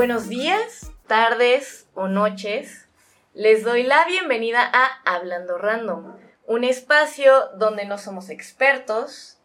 [0.00, 2.88] Buenos días, tardes o noches.
[3.34, 6.16] Les doy la bienvenida a Hablando Random,
[6.46, 9.36] un espacio donde no somos expertos,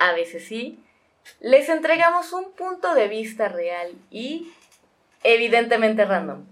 [0.00, 0.82] a veces sí.
[1.38, 4.52] Les entregamos un punto de vista real y
[5.22, 6.46] evidentemente random.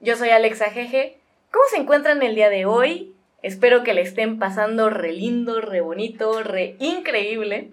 [0.00, 1.18] Yo soy Alexa Jeje.
[1.50, 3.16] ¿Cómo se encuentran el día de hoy?
[3.40, 7.70] Espero que le estén pasando re lindo, re bonito, re increíble.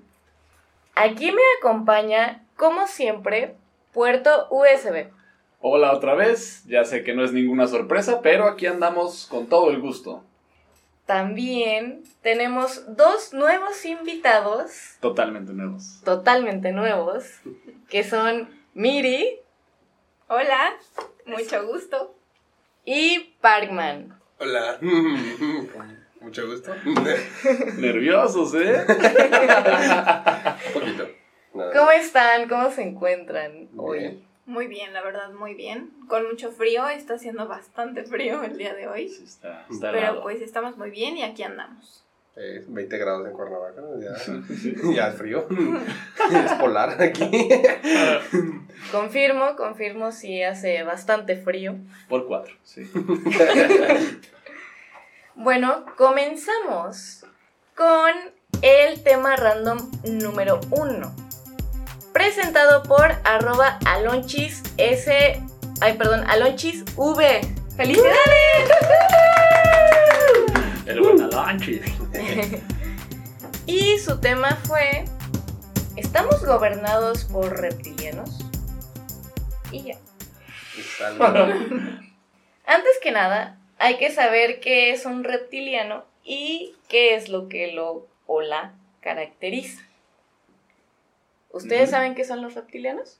[0.95, 3.58] Aquí me acompaña, como siempre,
[3.94, 5.12] puerto USB.
[5.59, 9.70] Hola otra vez, ya sé que no es ninguna sorpresa, pero aquí andamos con todo
[9.70, 10.23] el gusto.
[11.05, 14.95] También tenemos dos nuevos invitados.
[15.00, 16.02] Totalmente nuevos.
[16.04, 17.26] Totalmente nuevos,
[17.90, 19.40] que son Miri.
[20.28, 20.73] Hola,
[21.26, 22.16] mucho gusto.
[22.86, 24.17] Y Parkman.
[24.39, 24.80] Hola.
[26.22, 26.72] Mucho gusto.
[27.78, 28.86] Nerviosos, ¿eh?
[30.67, 31.09] Un poquito.
[31.53, 31.71] Nada.
[31.73, 32.47] ¿Cómo están?
[32.47, 33.99] ¿Cómo se encuentran hoy?
[33.99, 34.31] Bien.
[34.45, 35.91] Muy bien, la verdad, muy bien.
[36.07, 39.07] Con mucho frío, está haciendo bastante frío el día de hoy.
[39.09, 40.23] Sí, está, está Pero helado.
[40.23, 42.03] pues estamos muy bien y aquí andamos.
[42.35, 43.81] Eh, 20 grados en Cuernavaca.
[43.99, 45.47] Ya, ya es frío.
[46.33, 47.29] Es polar aquí.
[48.91, 51.75] Confirmo, confirmo si hace bastante frío.
[52.09, 52.89] Por cuatro, sí.
[55.35, 57.25] Bueno, comenzamos
[57.75, 58.11] con
[58.61, 61.13] el tema random número uno.
[62.14, 65.42] Presentado por arroba alonchis s...
[65.80, 67.42] Ay, perdón, alonchis v.
[67.78, 68.70] ¡Felicidades!
[70.86, 71.81] El buen Alanchis.
[73.66, 75.06] y su tema fue...
[75.95, 78.40] ¿Estamos gobernados por reptilianos?
[79.72, 79.98] Y ya.
[82.66, 87.72] Antes que nada, hay que saber qué es un reptiliano y qué es lo que
[87.72, 89.81] lo o la caracteriza.
[91.53, 93.19] ¿Ustedes saben qué son los reptilianos?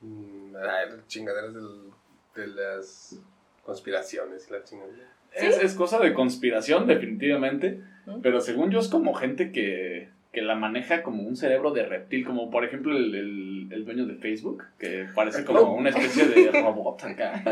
[0.00, 1.90] Mm, ay, chingaderas del-
[2.34, 3.18] de las
[3.64, 5.12] conspiraciones y la chingadera.
[5.34, 7.80] Es, es cosa de conspiración, definitivamente.
[8.06, 8.20] ¿Mm?
[8.22, 12.24] Pero según yo es como gente que, que la maneja como un cerebro de reptil.
[12.24, 16.50] Como por ejemplo el, el- el dueño de Facebook, que parece como una especie de
[16.62, 17.42] robot acá.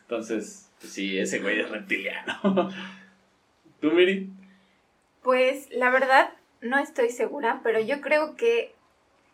[0.00, 2.34] Entonces, pues sí, ese güey es reptiliano.
[3.80, 4.30] ¿Tú, Miri?
[5.22, 6.30] Pues la verdad,
[6.62, 8.74] no estoy segura, pero yo creo que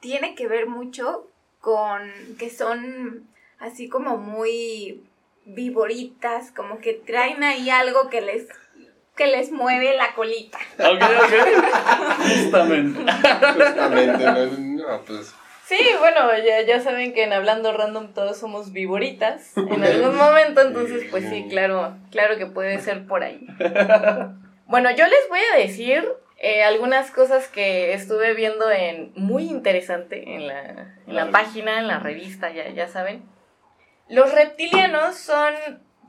[0.04, 3.26] tiene que ver mucho con que son
[3.58, 5.02] así como muy
[5.46, 8.46] viboritas, como que traen ahí algo que les
[9.16, 10.58] que les mueve la colita.
[10.78, 11.32] Ok, ok.
[12.18, 13.00] Justamente.
[13.00, 15.34] Justamente, no, no, pues.
[15.64, 20.60] Sí, bueno, ya, ya saben que en Hablando Random todos somos viboritas en algún momento,
[20.60, 23.46] entonces pues sí, claro, claro que puede ser por ahí.
[24.66, 26.04] Bueno, yo les voy a decir
[26.44, 31.86] eh, algunas cosas que estuve viendo en muy interesante en la, en la página, en
[31.88, 33.22] la revista, ya, ya saben.
[34.08, 35.54] Los reptilianos son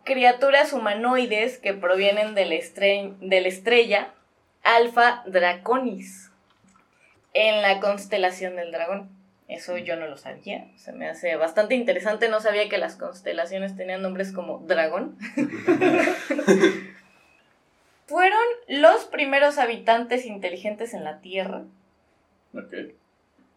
[0.04, 4.14] criaturas humanoides que provienen de la, estre- de la estrella
[4.64, 6.32] Alpha Draconis
[7.34, 9.10] en la constelación del dragón.
[9.48, 13.78] Eso yo no lo sabía, se me hace bastante interesante, no sabía que las constelaciones
[13.78, 15.18] tenían nombres como dragón.
[18.68, 21.64] Los primeros habitantes inteligentes en la Tierra.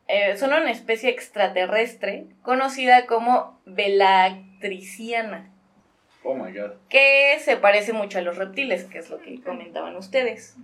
[0.08, 5.50] Eh, son una especie extraterrestre conocida como Velactriciana,
[6.24, 6.72] Oh my god.
[6.88, 10.56] que se parece mucho a los reptiles, que es lo que comentaban ustedes.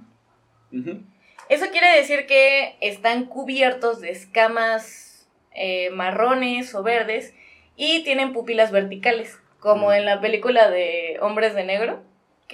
[1.49, 7.35] Eso quiere decir que están cubiertos de escamas eh, marrones o verdes
[7.77, 12.03] y tienen pupilas verticales, como en la película de Hombres de Negro,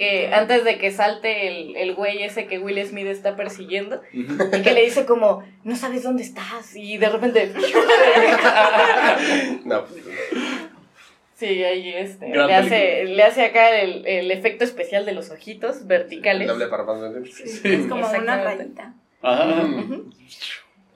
[0.01, 4.25] que antes de que salte el, el güey ese que Will Smith está persiguiendo, y
[4.63, 7.53] que le dice como, no sabes dónde estás, y de repente,
[9.63, 10.03] No, pues.
[11.35, 15.29] sí, ahí este, Gran le hace, le hace acá el, el efecto especial de los
[15.29, 16.49] ojitos El verticales.
[17.63, 18.95] es como una rayita.
[19.21, 19.53] Ajá.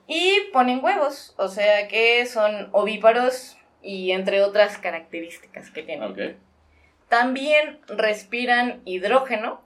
[0.08, 6.10] Y ponen huevos, o sea que son ovíparos y entre otras características que tienen.
[6.10, 6.18] Ok.
[7.08, 9.60] También respiran hidrógeno,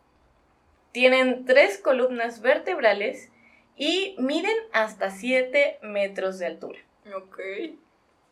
[0.92, 3.30] tienen tres columnas vertebrales
[3.76, 6.78] y miden hasta 7 metros de altura.
[7.16, 7.38] Ok.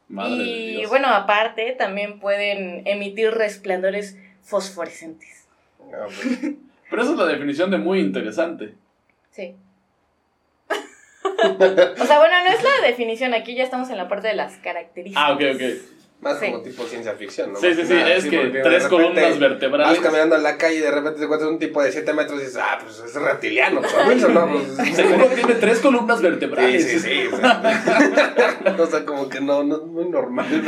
[0.08, 0.90] Madre de y Dios.
[0.90, 5.46] bueno, aparte también pueden emitir resplandores fosforescentes.
[5.78, 6.54] Pues.
[6.90, 8.74] Pero esa es la definición de muy interesante.
[9.30, 9.54] Sí.
[10.68, 14.56] o sea, bueno, no es la definición, aquí ya estamos en la parte de las
[14.56, 15.24] características.
[15.24, 15.97] Ah, ok, ok.
[16.20, 16.46] Más Sí.
[16.46, 17.60] como tipo ciencia ficción, ¿no?
[17.60, 19.98] Sí, sí, sí, nada, es sí, que tres columnas vertebrales.
[19.98, 22.38] Vas caminando en la calle y de repente te encuentras un tipo de 7 metros
[22.40, 24.48] y dices, ah, pues es reptiliano, Wilson, ¿no?
[24.76, 26.84] Pues, Seguro tiene tres columnas Sí, vertebrales.
[26.90, 27.20] sí, sí.
[27.32, 27.62] O sea,
[28.78, 30.46] o sea, como que no, no es muy normal.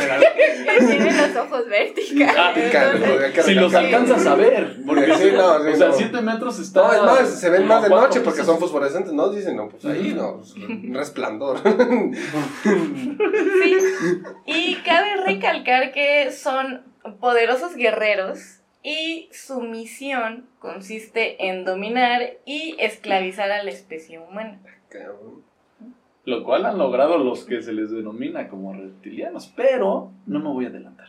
[0.78, 2.36] Tiene los ojos verticales.
[2.38, 5.94] Ah, entonces- Si los alcanzas a ver, porque Sí, no, sí, o sea, no.
[5.94, 6.80] 7 metros está.
[6.82, 9.30] No, es más, se ven más de noche porque son fosforescentes, ¿no?
[9.30, 11.58] Dicen, no, pues ahí, no, pues, un resplandor.
[12.62, 13.78] Sí.
[14.46, 16.82] Y cabe recalcar que son
[17.18, 24.60] poderosos guerreros y su misión consiste en dominar y esclavizar a la especie humana.
[26.24, 30.66] Lo cual han logrado los que se les denomina como reptilianos, pero no me voy
[30.66, 31.08] a adelantar.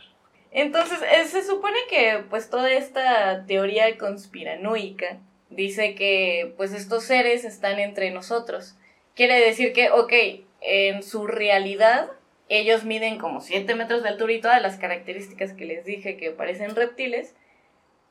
[0.50, 5.18] Entonces, eh, se supone que pues toda esta teoría conspiranoica
[5.50, 8.76] dice que pues estos seres están entre nosotros.
[9.14, 10.12] Quiere decir que, ok,
[10.60, 12.10] en su realidad
[12.58, 16.30] ellos miden como 7 metros de altura y todas las características que les dije que
[16.30, 17.34] parecen reptiles,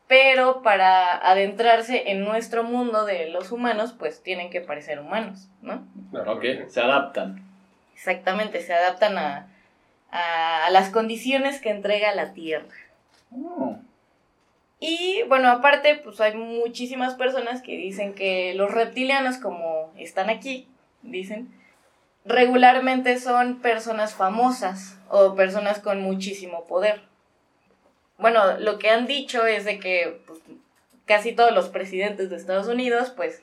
[0.07, 5.88] pero para adentrarse en nuestro mundo de los humanos pues tienen que parecer humanos, ¿no?
[6.11, 7.41] Claro, Ok, se adaptan.
[7.95, 9.47] Exactamente, se adaptan a,
[10.11, 12.67] a, a las condiciones que entrega la Tierra.
[13.31, 13.77] Oh,
[14.79, 20.67] Y bueno, aparte, pues hay muchísimas personas que dicen que los reptilianos, como están aquí,
[21.03, 21.49] dicen,
[22.25, 27.01] regularmente son personas famosas o personas con muchísimo poder.
[28.18, 30.39] Bueno, lo que han dicho es de que pues,
[31.06, 33.41] casi todos los presidentes de Estados Unidos, pues,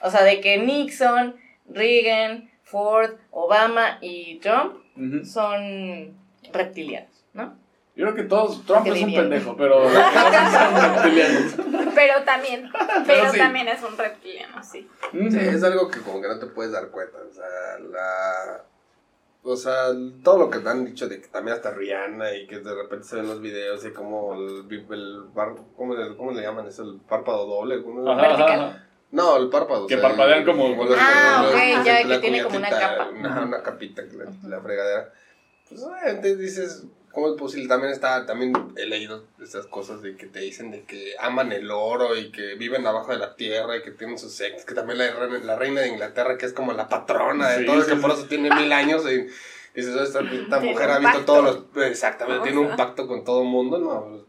[0.00, 1.36] o sea, de que Nixon,
[1.68, 4.76] Reagan, Ford, Obama y Trump
[5.24, 6.14] son
[6.52, 7.56] reptilianos, ¿no?
[8.00, 11.54] Yo creo que todos, Trump ¿Qué es un pendejo, pero todos son reptilianos.
[11.94, 12.70] Pero también,
[13.06, 13.36] pero sí.
[13.38, 14.88] también es un reptiliano, sí.
[15.12, 17.18] Sí, es algo que como que no te puedes dar cuenta.
[17.18, 17.44] O sea,
[17.90, 18.64] la.
[19.42, 19.88] O sea,
[20.24, 23.04] todo lo que te han dicho de que también hasta Rihanna y que de repente
[23.06, 26.82] se ven los videos y como el, el bar- ¿cómo, le, ¿cómo le llaman eso?
[26.84, 27.82] El párpado doble.
[27.82, 28.10] ¿cómo?
[28.10, 28.86] Ajá, ajá.
[29.10, 29.86] No, el párpado.
[29.86, 33.08] Que parpadean como- los- Ah, los- ok, los- ya, que tiene como una capa.
[33.10, 35.12] Una, una capita, la, la fregadera.
[35.68, 37.68] Pues obviamente dices, ¿cómo es posible?
[37.68, 41.70] También está, también he leído estas cosas de que te dicen de que aman el
[41.70, 44.98] oro y que viven abajo de la tierra y que tienen sus ex, que también
[44.98, 47.88] la, reina- la reina de Inglaterra que es como la patrona de Sí, todo, sí,
[47.88, 48.00] que sí.
[48.00, 49.26] por eso tiene mil años y
[49.74, 50.22] dices, "Oh, esta,
[50.60, 51.24] mujer ha visto pacto.
[51.32, 51.86] todos los...
[51.86, 54.24] Exactamente, tiene un pacto con todo el mundo, ¿no?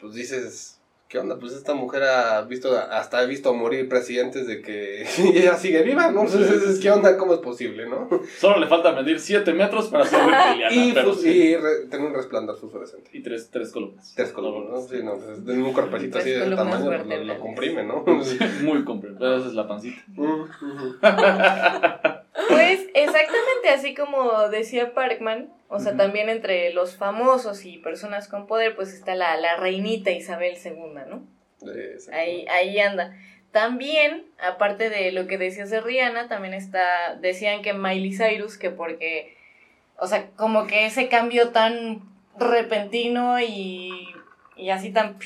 [0.00, 0.80] Pues dices...
[1.14, 1.38] ¿Qué onda?
[1.38, 5.82] Pues esta mujer ha visto, hasta ha visto morir presidentes de que y ella sigue
[5.84, 6.22] viva, ¿no?
[6.24, 7.16] Entonces, ¿qué onda?
[7.16, 8.08] ¿Cómo es posible, no?
[8.36, 10.74] Solo le falta medir 7 metros para ser reptiliana.
[10.74, 11.28] Y, pero fus- sí.
[11.30, 13.10] y re- tener un resplandor fosforescente.
[13.12, 14.12] Y tres, tres columnas.
[14.16, 14.80] Tres columnas, ¿no?
[14.80, 18.04] Sí, no, pues en un cuerpecito así de tamaño, pues, lo, comprime, ¿no?
[18.64, 19.36] Muy completo.
[19.36, 20.02] Esa es la pancita.
[22.48, 28.46] Pues exactamente así como decía Parkman, o sea, también entre los famosos y personas con
[28.46, 30.72] poder, pues está la, la reinita Isabel II,
[31.08, 31.26] ¿no?
[32.12, 33.16] Ahí, ahí anda.
[33.50, 38.70] También, aparte de lo que decías de Rihanna, también está, decían que Miley Cyrus, que
[38.70, 39.36] porque,
[39.96, 42.02] o sea, como que ese cambio tan
[42.38, 43.90] repentino y,
[44.56, 45.18] y así tan...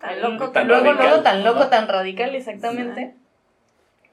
[0.00, 1.06] Tan loco, Tan luego, radical.
[1.08, 3.14] luego, tan loco, tan radical, exactamente.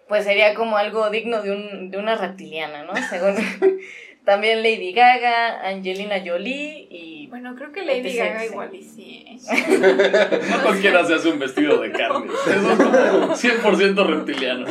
[0.09, 2.93] Pues sería como algo digno de, un, de una reptiliana, ¿no?
[3.09, 3.35] Según
[4.27, 7.27] también Lady Gaga, Angelina Jolie y...
[7.27, 8.17] Bueno, creo que Lady Etc.
[8.17, 9.25] Gaga igual y sí.
[9.25, 9.37] ¿eh?
[10.51, 12.27] No cualquiera se hace un vestido de carne.
[12.45, 14.65] Eso es como 100% reptiliano.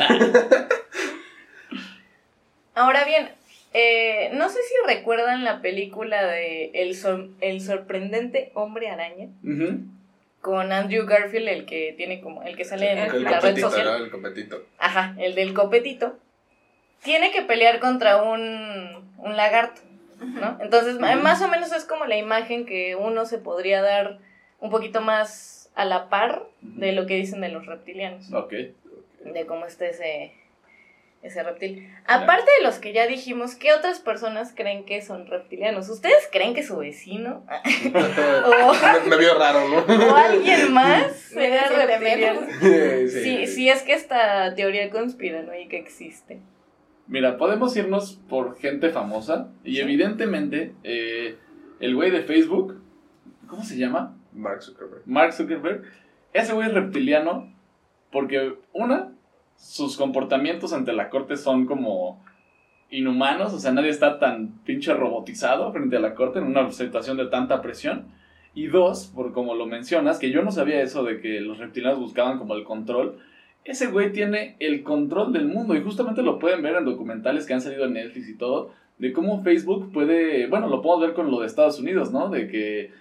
[2.74, 3.30] Ahora bien,
[3.72, 9.78] eh, no sé si recuerdan la película de El, Sor- el sorprendente hombre araña Ujú.
[10.42, 13.40] con Andrew Garfield, el que tiene como el que sale en El El la red
[13.40, 13.86] copetito, social.
[13.86, 14.04] ¿no?
[14.04, 14.62] El copetito.
[14.78, 16.18] Ajá, el del copetito.
[17.02, 19.80] Tiene que pelear contra un, un lagarto,
[20.20, 20.58] ¿no?
[20.60, 24.18] Entonces, más o menos es como la imagen que uno se podría dar
[24.60, 28.32] un poquito más a la par de lo que dicen de los reptilianos.
[28.32, 28.52] Ok.
[29.24, 30.32] de cómo está ese,
[31.22, 31.92] ese reptil.
[32.06, 35.88] Aparte de los que ya dijimos, ¿qué otras personas creen que son reptilianos?
[35.88, 37.44] ¿Ustedes creen que su vecino
[38.44, 38.72] o,
[39.04, 39.78] me, me vio raro, ¿no?
[39.78, 42.40] o alguien más sea Siete reptiliano?
[43.08, 46.40] Sí, sí, es que esta teoría conspiranoica existe.
[47.08, 49.52] Mira, podemos irnos por gente famosa.
[49.64, 51.36] Y evidentemente, eh,
[51.80, 52.80] el güey de Facebook,
[53.46, 54.16] ¿cómo se llama?
[54.32, 55.02] Mark Zuckerberg.
[55.06, 55.82] Mark Zuckerberg.
[56.32, 57.52] Ese güey es reptiliano
[58.10, 59.12] porque, una,
[59.56, 62.24] sus comportamientos ante la corte son como
[62.90, 63.54] inhumanos.
[63.54, 67.26] O sea, nadie está tan pinche robotizado frente a la corte en una situación de
[67.26, 68.06] tanta presión.
[68.54, 72.00] Y dos, por como lo mencionas, que yo no sabía eso de que los reptilianos
[72.00, 73.18] buscaban como el control.
[73.66, 77.54] Ese güey tiene el control del mundo y justamente lo pueden ver en documentales que
[77.54, 81.32] han salido en Netflix y todo, de cómo Facebook puede, bueno, lo podemos ver con
[81.32, 82.28] lo de Estados Unidos, ¿no?
[82.28, 82.92] De que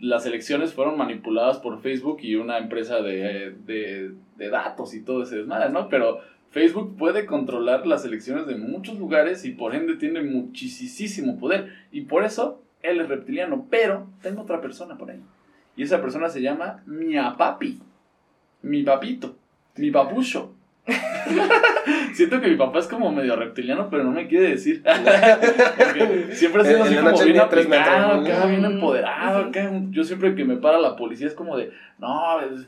[0.00, 5.38] las elecciones fueron manipuladas por Facebook y una empresa de, de, datos y todo ese
[5.38, 5.88] desmadre, ¿no?
[5.88, 6.20] Pero
[6.50, 11.72] Facebook puede controlar las elecciones de muchos lugares y por ende tiene muchísimo poder.
[11.92, 13.66] Y por eso él es reptiliano.
[13.70, 15.20] Pero tengo otra persona por ahí.
[15.76, 17.80] Y esa persona se llama mi papi.
[18.62, 19.36] Mi papito.
[19.78, 20.52] Mi papucho.
[22.14, 24.82] Siento que mi papá es como medio reptiliano, pero no me quiere decir.
[25.76, 29.38] Porque siempre ha sido así la como bien aplicado, acá, bien empoderado.
[29.46, 29.70] acá.
[29.90, 32.66] Yo siempre que me para la policía es como de, no, es-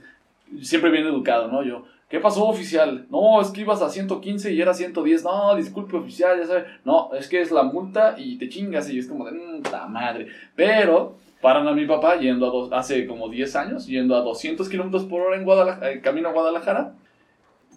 [0.67, 1.62] siempre bien educado, ¿no?
[1.62, 3.07] Yo, ¿qué pasó, oficial?
[3.11, 5.25] No, es que ibas a 115 y era 110.
[5.25, 6.64] No, disculpe, oficial, ya sabe.
[6.85, 10.29] No, es que es la multa y te chingas y es como de, puta madre.
[10.55, 14.69] Pero paran a mi papá yendo a dos, hace como 10 años, yendo a 200
[14.69, 16.93] kilómetros por hora en Guadalajara, eh, camino a Guadalajara.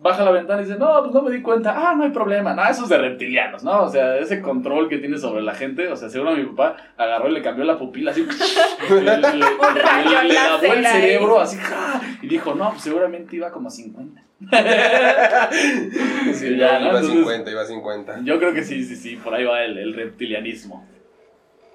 [0.04, 1.74] Baja la ventana y dice, no, pues no me di cuenta.
[1.76, 2.54] Ah, no hay problema.
[2.54, 3.84] No, eso es de reptilianos, ¿no?
[3.84, 5.88] O sea, ese control que tiene sobre la gente.
[5.88, 8.28] O sea, seguro mi papá agarró y le cambió la pupila así.
[8.90, 11.58] le, le- le- lavó el cerebro así.
[11.58, 12.02] ¡ja!
[12.22, 14.22] Y dijo, no, pues seguramente iba como a 50.
[16.34, 16.88] Sí, ya, ¿no?
[16.88, 18.20] iba Entonces, 50, iba 50.
[18.24, 19.16] Yo creo que sí, sí, sí.
[19.16, 20.86] Por ahí va el, el reptilianismo.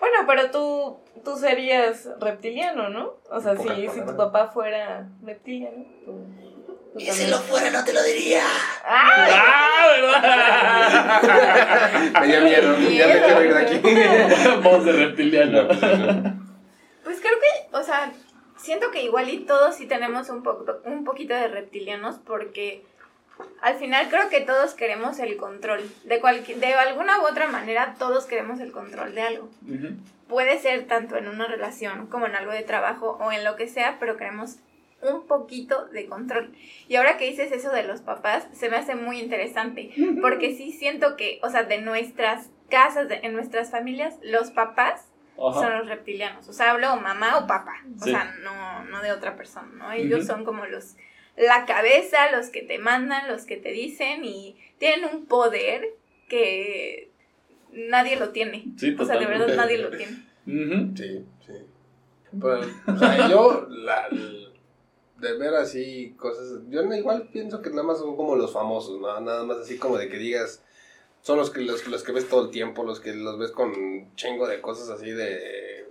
[0.00, 3.14] Bueno, pero tú, tú serías reptiliano, ¿no?
[3.30, 5.85] O sea, si, si tu papá fuera reptiliano.
[6.04, 6.25] tú-
[6.99, 7.38] tú también.
[7.49, 8.43] fuera no te lo diría.
[8.85, 9.26] ¡Ah!
[10.23, 13.78] ¡Ah, Me dio miedo, ya me quiero ir de aquí.
[13.78, 14.59] ¿verdad?
[14.62, 15.62] Voz de reptiliano.
[15.62, 15.81] No, pues.
[17.05, 18.12] Pues creo que, o sea,
[18.59, 22.85] siento que igual y todos sí tenemos un, poco, un poquito de reptilianos porque
[23.62, 25.81] al final creo que todos queremos el control.
[26.05, 26.21] De,
[26.57, 29.49] de alguna u otra manera todos queremos el control de algo.
[29.67, 29.97] Ujú.
[30.28, 33.69] Puede ser tanto en una relación como en algo de trabajo o en lo que
[33.69, 34.57] sea, pero queremos
[35.02, 36.52] un poquito de control.
[36.88, 39.90] Y ahora que dices eso de los papás, se me hace muy interesante,
[40.21, 45.07] porque sí siento que, o sea, de nuestras casas, de- en nuestras familias, los papás
[45.40, 45.61] Ajá.
[45.61, 46.49] son los reptilianos.
[46.49, 47.76] O sea, hablo mamá o papá.
[48.00, 48.11] O Sí.
[48.11, 49.93] sea, no, no de otra persona, ¿no?
[49.93, 50.97] Ellos son como los,
[51.37, 55.87] la cabeza, los que te mandan, los que te dicen y tienen un poder
[56.28, 57.11] que
[57.73, 58.64] nadie lo tiene.
[58.76, 60.25] Sí, O sea, de verdad nadie lo tiene.
[60.97, 61.52] Sí, sí.
[62.33, 64.09] Pero, o sea, yo, la,
[65.19, 69.21] de ver así cosas, yo igual pienso que nada más son como los famosos, ¿no?
[69.21, 70.63] Nada más así como de que digas,
[71.23, 74.15] son los que, los, los que ves todo el tiempo, los que los ves con
[74.15, 75.87] chingo de cosas así de...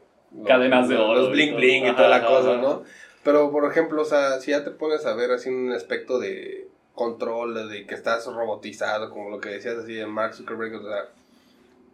[0.46, 2.62] Cadenas de oro Los bling bling y toda la ajá, cosa, ajá.
[2.62, 2.84] ¿no?
[3.24, 6.70] Pero, por ejemplo, o sea, si ya te pones a ver así un aspecto de
[6.94, 11.10] control, de que estás robotizado, como lo que decías así de Mark Zuckerberg, o sea,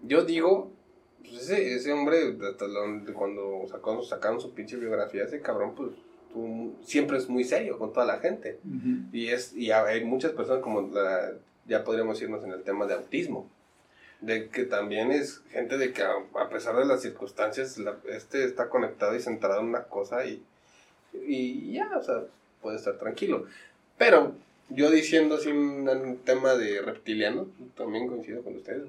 [0.04, 0.72] yo digo,
[1.22, 2.66] pues ese, ese hombre, hasta
[3.14, 5.90] cuando sacó, sacaron su pinche biografía, ese cabrón, pues
[6.34, 8.60] tú- siempre es muy serio con toda la gente.
[9.14, 11.32] Y, es, y hay muchas personas como la,
[11.68, 13.48] ya podríamos irnos en el tema de autismo.
[14.22, 18.46] De que también es gente de que a, a pesar de las circunstancias, la- este
[18.46, 20.42] está conectado y centrado en una cosa y,
[21.28, 22.22] y ya, o sea,
[22.62, 23.46] puede estar tranquilo.
[23.98, 24.34] Pero
[24.70, 28.84] yo diciendo así un, un tema de reptiliano, también coincido con ustedes.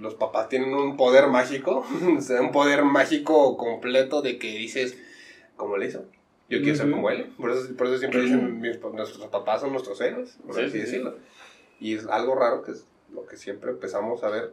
[0.00, 1.84] Los papás tienen un poder mágico,
[2.18, 4.96] o sea, un poder mágico completo de que dices,
[5.56, 6.04] ¿cómo le hizo?
[6.48, 6.96] Yo quiero ser Ujú.
[6.96, 7.32] como él.
[7.36, 10.70] Por eso, por eso siempre dicen, mis nuestros papás son nuestros héroes, por Sí, así
[10.70, 10.84] sí, sí.
[10.84, 11.16] decirlo.
[11.80, 14.52] Y es algo raro que es lo que siempre empezamos a ver.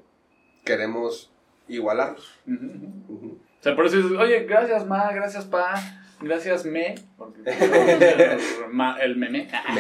[0.66, 1.32] Queremos
[1.68, 2.34] igualarlos.
[2.48, 3.14] Ujú, ujú.
[3.14, 3.28] Ujú.
[3.60, 5.74] O sea, por eso dices, oye, gracias, ma, gracias, pa,
[6.20, 6.96] gracias, me.
[7.18, 7.42] Porque,
[9.02, 9.48] el meme.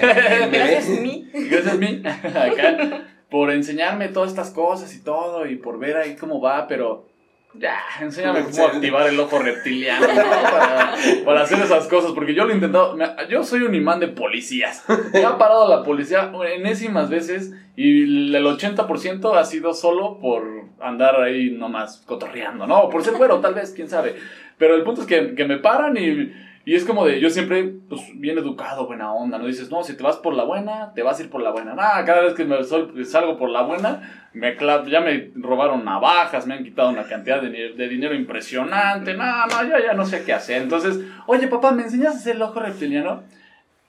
[0.52, 1.30] Gracias, mi.
[1.34, 2.02] Gracias, mi.
[2.06, 7.08] Acá, por enseñarme todas estas cosas y todo, y por ver ahí cómo va, pero.
[7.56, 10.14] Ya, enséñame cómo activar el ojo reptiliano, ¿no?
[10.52, 12.96] Para, para hacer esas cosas, porque yo lo he intentado.
[12.96, 14.84] me- Yo soy un imán de policías.
[15.14, 20.44] Me ha parado la policía enésimas veces y el 80% ha sido solo por
[20.82, 22.90] andar ahí nomás cotorreando, ¿no?
[22.90, 24.16] Por ser güero, tal vez, quién sabe.
[24.58, 26.34] Pero el punto es que, que me paran y,
[26.66, 29.48] y es como de, yo siempre, pues, bien educado, buena onda, ¿no?
[29.48, 31.74] Dices, no, si te vas por la buena, te vas a ir por la buena.
[31.74, 32.64] Nada, cada vez que me
[33.04, 34.56] salgo por la buena, me
[34.88, 39.14] ya me robaron navajas, me han quitado una cantidad de, de dinero impresionante.
[39.14, 40.62] No, no, yo ya no sé qué hacer.
[40.62, 43.24] Entonces, oye, papá, ¿me enseñas a hacer el ojo reptiliano?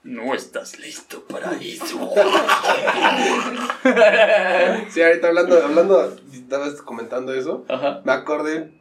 [0.03, 2.11] No estás listo para eso.
[4.89, 7.65] Sí, ahorita hablando, hablando, estabas comentando eso.
[7.69, 8.01] Ajá.
[8.03, 8.71] Me acordé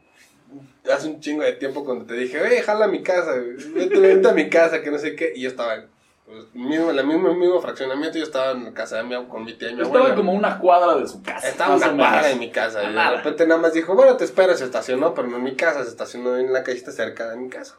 [0.92, 3.34] hace un chingo de tiempo cuando te dije, oye, jala a mi casa,
[3.74, 5.32] vete, vete a mi casa, que no sé qué.
[5.34, 5.86] Y yo estaba en
[6.26, 9.52] pues, mismo, la misma, el mismo fraccionamiento, yo estaba en casa de mi, con mi
[9.54, 10.00] tía y mi abuela.
[10.04, 11.48] estaba como a una cuadra de su casa.
[11.48, 12.82] Estaba una cuadra de mi casa.
[12.82, 15.54] Y de repente nada más dijo, bueno, te espero, se estacionó, pero no en mi
[15.54, 17.76] casa, se estacionó en la callita cerca de mi casa.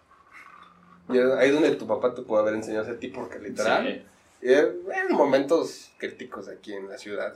[1.10, 4.02] Y ahí es donde tu papá te puede haber enseñado ese tipo, porque literal, Sí.
[4.42, 7.34] Eh, En momentos críticos aquí en la ciudad.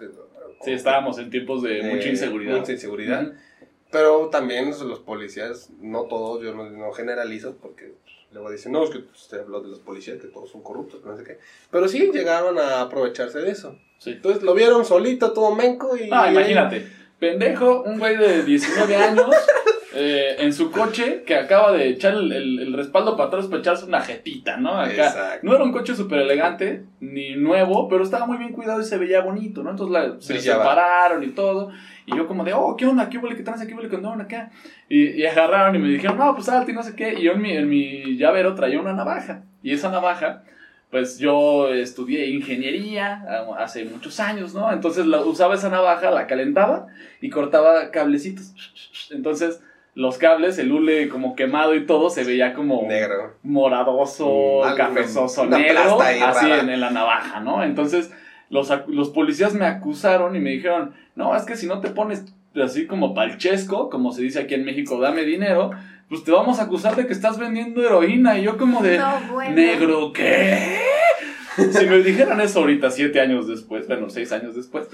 [0.64, 2.58] Sí, estábamos en tiempos de eh, mucha inseguridad.
[2.58, 3.24] Mucha inseguridad.
[3.24, 3.34] Ujú.
[3.92, 7.94] Pero también los policías, no todos, yo no, no generalizo, porque
[8.32, 11.18] luego dicen, no, es que usted habló de los policías, que todos son corruptos, no
[11.18, 11.40] sé qué.
[11.72, 13.78] Pero sí llegaron a aprovecharse de eso.
[13.98, 14.12] Sí.
[14.12, 16.10] Entonces lo vieron solito, todo menco y...
[16.12, 16.88] Ah, imagínate.
[17.20, 19.30] Pendejo, un güey de 19 años
[19.96, 23.60] eh, en su coche que acaba de echar el, el- el respaldo para atrás para
[23.60, 24.80] echarse una jetita, ¿no?
[24.80, 24.92] Acá.
[25.08, 25.40] Exacto.
[25.48, 28.98] No era un coche súper elegante, ni nuevo, pero estaba muy bien cuidado y se
[28.98, 29.72] veía bonito, ¿no?
[29.72, 30.64] Entonces la- se Brillaba.
[30.64, 31.72] separaron y todo.
[32.06, 33.10] Y yo como de, oh, ¿qué onda?
[33.10, 33.66] ¿Qué huele que traes?
[33.66, 34.52] ¿Qué huele que andaban acá?
[34.90, 37.14] Y, y agarraron y me dijeron, no, pues salte y no sé qué.
[37.14, 39.44] Y yo en mi, en mi llavero traía una navaja.
[39.64, 40.44] Y esa navaja,
[40.90, 44.72] pues yo estudié ingeniería ah, hace muchos años, ¿no?
[44.72, 46.88] Entonces la, usaba esa navaja, la calentaba
[47.22, 48.54] y cortaba cablecitos.
[49.12, 49.62] Entonces
[49.96, 53.34] los cables, el hule como quemado y todo, se veía como Negro.
[53.44, 56.60] moradoso, Mm, algo, cafezoso, una negro, así rara.
[56.62, 57.64] en, en la navaja, ¿no?
[57.64, 58.12] Entonces
[58.50, 62.26] los, los policías me acusaron y me dijeron, no, es que si no te pones
[62.64, 65.72] así como palchesco, como se dice aquí en México, dame dinero,
[66.10, 68.40] pues te vamos a acusar de que estás vendiendo heroína.
[68.40, 69.52] Y yo como de, No, bueno.
[69.56, 70.80] negro, ¿qué?
[71.56, 74.88] Si me dijeran eso ahorita, siete años después, bueno, seis años después,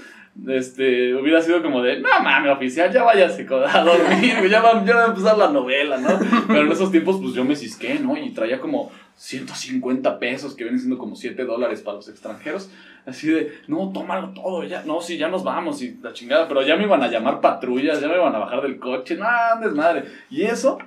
[0.48, 4.96] este, hubiera sido como de, no mames, oficial, ya váyase a dormir, ya va, ya
[4.96, 6.08] va a empezar la novela, ¿no?
[6.46, 8.16] Pero en esos tiempos, pues yo me cisqué, ¿no?
[8.16, 12.70] Y traía como 150 pesos, que vienen siendo como 7 dólares para los extranjeros.
[13.06, 16.62] Así de, no, tómalo todo, ya, no, sí, ya nos vamos, y la chingada, pero
[16.62, 19.26] ya me iban a llamar patrullas, ya me iban a bajar del coche, no,
[19.62, 20.04] desmadre.
[20.28, 20.78] Y eso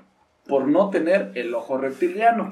[0.49, 2.51] por no tener el ojo reptiliano.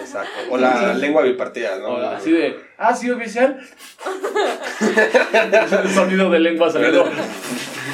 [0.00, 0.32] Exacto.
[0.50, 1.88] O la lengua bipartida, ¿no?
[1.88, 3.60] O así de, ah, sí, oficial.
[5.84, 7.04] el sonido de lengua saliendo.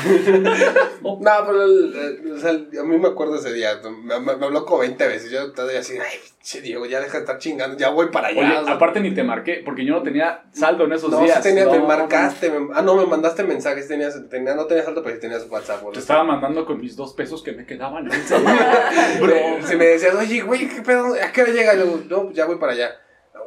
[1.02, 3.80] No, pero el- el- o sea, a mí me acuerdo ese día.
[4.02, 5.30] Me, me- me habló como 20 veces.
[5.30, 8.40] Yo todavía así, ay, che, Diego, ya deja de estar chingando, ya voy para allá.
[8.40, 11.20] Oye, o sea, aparte ni te marqué, porque yo no tenía saldo en esos no,
[11.22, 11.36] días.
[11.38, 12.50] sí tenía, No, me marcaste.
[12.50, 13.88] me- ah, no, me mandaste mensajes.
[13.88, 15.82] Tenías, tenía, no tenías saldo, pero sí tenías WhatsApp.
[15.92, 18.08] Te estaba mandando con mis dos pesos que me quedaban.
[19.20, 21.14] Bro, si me decías, oye, güey, ¿qué pedo?
[21.14, 21.74] ¿A qué hora llega?
[21.74, 22.90] Yo, no, pues ya voy para allá.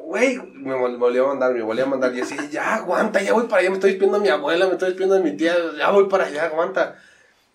[0.05, 2.13] Güey, me vol- volvió a mandar, me volvió a mandar.
[2.16, 3.70] Y así, ya aguanta, ya voy para allá.
[3.70, 5.55] Me estoy despidiendo de mi abuela, me estoy despidiendo de mi tía.
[5.77, 7.00] Ya voy para allá, aguanta.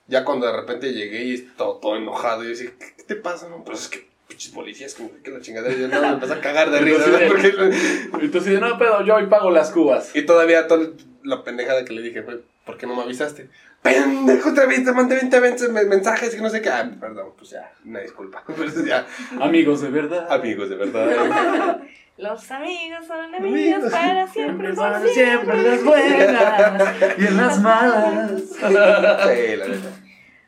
[0.06, 3.14] Ya cuando de repente llegué y estaba todo enojado, y yo decía, ¿qué, qué te
[3.16, 3.48] pasa?
[3.48, 5.74] No, pues es que pinches policías, como que la chingadera.
[5.74, 7.06] Y yo no, me empecé a cagar de risa.
[7.06, 7.28] ¿no?
[7.28, 7.54] Porque-
[8.24, 10.16] Entonces, no, pero yo hoy pago las cubas.
[10.16, 10.88] y todavía toda
[11.22, 13.50] la pendejada que le dije, güey, ¿por qué no me avisaste?
[13.82, 16.70] Pendejo, te avisé, te mandé 20 veces mensajes que no sé qué.
[16.70, 18.42] Ah, perdón, pues ya, una disculpa.
[18.56, 19.06] Pues ya,
[19.40, 20.26] Amigos, de verdad.
[20.32, 21.80] amigos, de verdad.
[22.18, 25.60] Los amigos son amigos para siempre, por Siempre, siempre.
[25.60, 28.42] siempre en las buenas y en las malas.
[28.58, 29.88] Sí, la neta.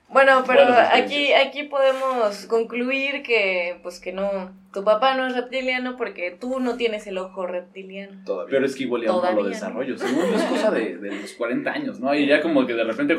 [0.08, 5.96] Bueno, pero aquí, aquí podemos concluir que, pues que no, tu papá no es reptiliano
[5.96, 8.24] porque tú no tienes el ojo reptiliano.
[8.26, 8.50] Todavía.
[8.50, 9.48] Pero es que igual ya uno lo Todavía, ¿no?
[9.50, 9.94] desarrollo.
[9.94, 10.02] Es
[10.46, 12.12] cosa de, de los 40 años, ¿no?
[12.12, 13.16] Y ya como que de repente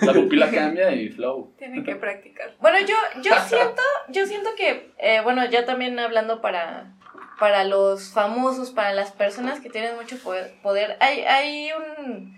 [0.00, 1.52] la pupila cambia y flow.
[1.58, 2.54] Tienen que practicar.
[2.60, 6.94] Bueno, yo, yo siento, yo siento que, eh, bueno, ya también hablando para,
[7.38, 12.36] para los famosos, para las personas que tienen mucho poder, poder hay, hay un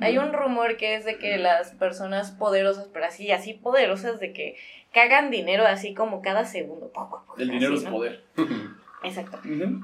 [0.00, 4.32] hay un rumor que es de que las personas poderosas, pero así, así poderosas, de
[4.32, 4.56] que
[4.92, 6.88] cagan dinero así como cada segundo.
[6.88, 7.96] Poco, poco, El dinero así, es ¿no?
[7.96, 8.24] poder.
[9.04, 9.38] Exacto.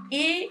[0.09, 0.51] Y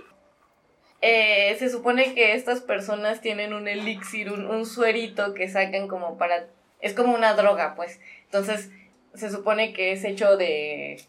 [1.02, 6.18] eh, se supone que estas personas tienen un elixir, un, un suerito que sacan como
[6.18, 6.48] para...
[6.80, 8.00] Es como una droga, pues.
[8.26, 8.72] Entonces,
[9.16, 11.02] se supone que es hecho de...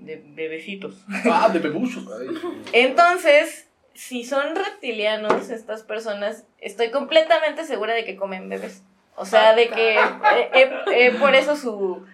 [0.00, 1.04] de bebecitos.
[1.30, 2.04] Ah, de pepuchos.
[2.18, 2.28] Ay,
[2.72, 8.82] Entonces, si son reptilianos estas personas, estoy completamente segura de que comen bebés.
[9.16, 12.04] O sea, de que eh, eh, eh, por eso su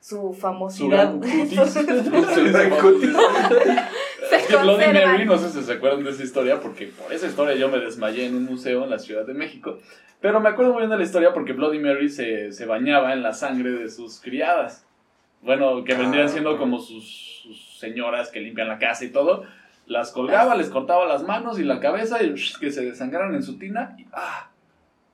[0.00, 1.14] su famosidad.
[4.30, 4.86] Es que Bloody.
[4.92, 7.78] Mary, no sé si se acuerdan de esa historia, porque por esa historia yo me
[7.78, 9.78] desmayé en un museo en la Ciudad de México.
[10.20, 13.22] Pero me acuerdo muy bien de la historia porque Bloody Mary se, se bañaba en
[13.22, 14.86] la sangre de sus criadas.
[15.42, 16.30] Bueno, que vendrían Ah.
[16.30, 19.44] siendo como sus, sus señoras que limpian la casa y todo.
[19.86, 23.58] Las colgaba, les cortaba las manos y la cabeza y que se desangraran en su
[23.58, 23.94] tina.
[23.98, 24.50] Y, ¡ah!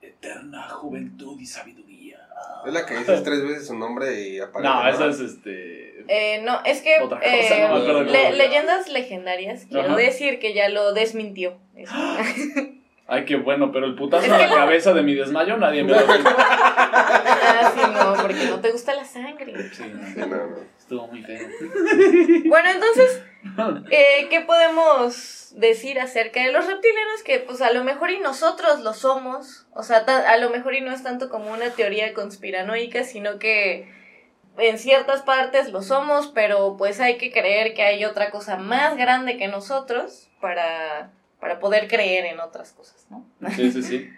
[0.01, 2.19] Eterna juventud y sabiduría.
[2.65, 4.69] Es la que dices tres veces su nombre y aparece.
[4.73, 5.87] No, esa es este.
[6.09, 9.95] Eh, no, es que Otra cosa, eh, no me acuerdo le- leyendas legendarias, quiero Ajá.
[9.95, 11.57] decir que ya lo desmintió.
[11.75, 11.93] Eso.
[13.09, 15.99] Ay, qué bueno, pero el putazo en la cabeza de mi desmayo nadie me lo
[16.13, 16.29] dijo.
[16.37, 19.53] ah, sí, no, porque no te gusta la sangre.
[19.71, 20.57] Sí, Sí, no, no.
[20.77, 21.47] estuvo muy feo.
[22.49, 23.23] Bueno, entonces,
[23.91, 27.23] eh, ¿qué podemos decir acerca de los reptilianos?
[27.23, 30.75] Que pues a lo mejor y nosotros lo somos, o sea, ta- a lo mejor
[30.75, 33.89] y no es tanto como una teoría conspiranoica, sino que
[34.57, 38.97] en ciertas partes lo somos, pero pues hay que creer que hay otra cosa más
[38.97, 43.25] grande que nosotros para para poder creer en otras cosas, ¿no?
[43.51, 44.09] Sí, sí, sí.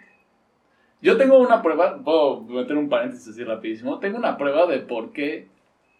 [1.02, 3.98] Yo tengo una prueba, puedo meter un paréntesis así rapidísimo.
[4.00, 5.48] Tengo una prueba de por qué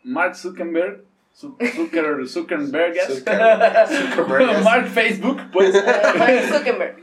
[0.04, 1.04] Mark Zuckerberg,
[1.34, 4.62] Zu- Zucker, Zuckerberg, Zucker- Zuckerberg.
[4.64, 5.72] Mark Facebook, pues
[6.18, 6.96] Mark Zuckerberg.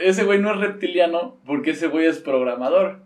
[0.00, 2.98] ese güey no es reptiliano porque ese güey es programador.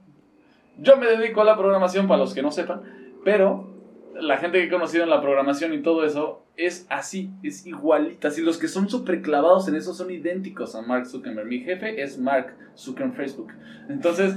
[0.79, 2.83] Yo me dedico a la programación para los que no sepan,
[3.25, 3.69] pero
[4.15, 8.29] la gente que he conocido en la programación y todo eso es así, es igualita.
[8.29, 11.47] Así los que son súper clavados en eso son idénticos a Mark Zuckerberg.
[11.47, 13.53] Mi jefe es Mark Zuckerberg Facebook.
[13.89, 14.37] Entonces,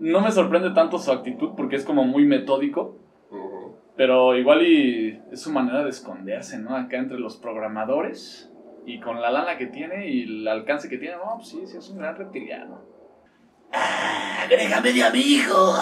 [0.00, 2.98] no me sorprende tanto su actitud porque es como muy metódico,
[3.96, 6.74] pero igual y es su manera de esconderse, ¿no?
[6.74, 8.50] Acá entre los programadores
[8.86, 11.76] y con la lana que tiene y el alcance que tiene, no, pues sí, sí,
[11.76, 12.80] es un gran reptiliano.
[13.72, 15.74] Ah, agrégame de amigo.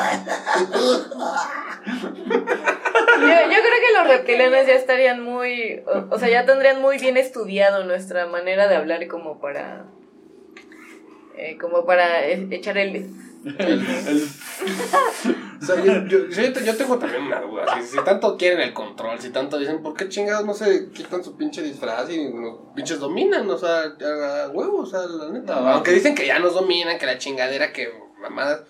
[3.19, 6.99] Yo, yo creo que los reptilianos ya estarían muy, o, o sea, ya tendrían muy
[6.99, 9.85] bien estudiado nuestra manera de hablar como para,
[11.37, 12.97] eh, como para e- echar el...
[13.45, 14.29] El- el-
[15.61, 17.67] O sea, yo, yo, yo te- yo tengo también una duda.
[17.83, 21.23] Si, si tanto quieren el control, si tanto dicen, ¿por qué chingados no se quitan
[21.23, 23.49] su pinche disfraz y los pinches dominan?
[23.51, 25.61] O sea, a, huevos, o sea, la neta.
[25.61, 28.63] No, Aunque dicen que ya nos dominan, que la chingadera, que mamadas.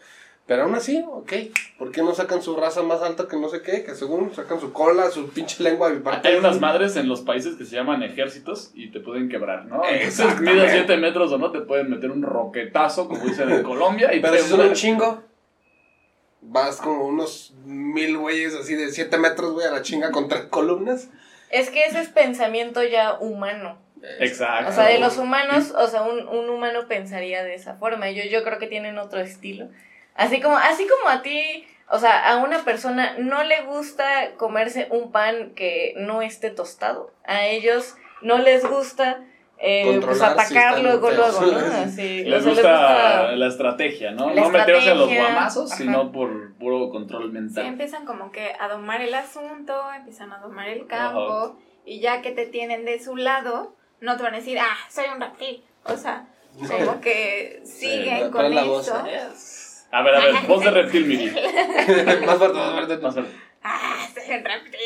[0.50, 1.32] Pero aún así, ok.
[1.78, 3.84] ¿Por qué no sacan su raza más alta que no sé qué?
[3.84, 5.92] Que según sacan su cola, su pinche lengua.
[6.24, 9.82] Hay unas madres en los países que se llaman ejércitos y te pueden quebrar, ¿no?
[9.88, 14.12] Entonces, midas 7 metros o no, te pueden meter un roquetazo, como dicen en Colombia.
[14.12, 15.22] Y Pero te si son un chingo,
[16.40, 20.46] vas como unos mil güeyes así de 7 metros, güey, a la chinga con tres
[20.46, 21.10] columnas.
[21.50, 23.78] Es que ese es pensamiento ya humano.
[24.18, 24.70] Exacto.
[24.70, 28.10] O sea, de los humanos, o sea, un, un humano pensaría de esa forma.
[28.10, 29.68] Yo, yo creo que tienen otro estilo.
[30.20, 34.86] Así como, así como a ti, o sea, a una persona no le gusta comerse
[34.90, 37.10] un pan que no esté tostado.
[37.24, 39.24] A ellos no les gusta
[39.62, 41.58] eh, pues si atacar luego, luego, ¿no?
[41.58, 44.30] Así, Les o sea, gusta la estrategia, ¿no?
[44.34, 45.82] La no meterse a los guamazos, ajá.
[45.82, 47.66] sino por puro control Sí, mental.
[47.66, 51.56] empiezan como que a domar el asunto, empiezan a domar el campo,
[51.86, 55.06] y ya que te tienen de su lado, no te van a decir, ah, soy
[55.14, 55.64] un reptil.
[55.84, 56.26] O sea,
[56.58, 59.02] como que siguen ¿cuál con eso.
[59.92, 61.34] A ver, a ver, voz de reptil, Miguel.
[62.26, 62.96] más fuerte, más fuerte.
[62.98, 63.32] Más fuerte.
[63.62, 64.80] Ah, soy un reptil.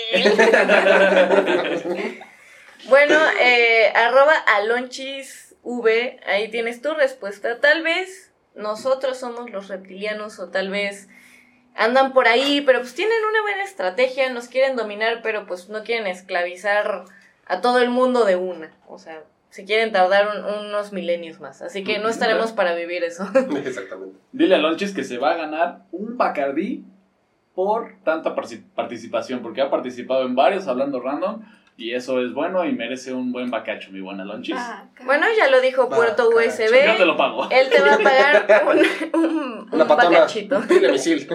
[2.88, 7.60] Bueno, eh, arroba alonchis v, ahí tienes tu respuesta.
[7.60, 11.08] Tal vez nosotros somos los reptilianos o tal vez
[11.74, 15.82] andan por ahí, pero pues tienen una buena estrategia, nos quieren dominar, pero pues no
[15.82, 17.04] quieren esclavizar
[17.46, 18.76] a todo el mundo de una.
[18.86, 21.62] O sea, se quieren tardar un- unos milenios más.
[21.62, 23.22] Así que no estaremos para vivir eso.
[23.64, 24.18] Exactamente.
[24.32, 26.82] Dile a Lonchis que se va a ganar un Bacardí
[27.54, 31.42] por tanta participación, porque ha participado en varios hablando random
[31.76, 34.54] y eso es bueno y merece un buen bacacho, mi buena Lonchis.
[34.56, 34.84] Ah.
[35.04, 37.06] Bueno, ya lo dijo Puerto caray, Yo te USB.
[37.06, 37.48] lo pago.
[37.50, 38.64] Él te va a pagar
[39.12, 40.60] un, un, un bacachito.
[40.62, 41.28] Dile misil.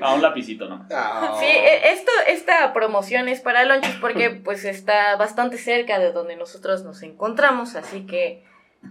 [0.00, 0.84] A un lapicito, ¿no?
[0.92, 1.36] Ah.
[1.38, 6.34] Sí, e- esto, esta promoción es para Lonchis porque pues está bastante cerca de donde
[6.36, 8.44] nosotros nos encontramos, así que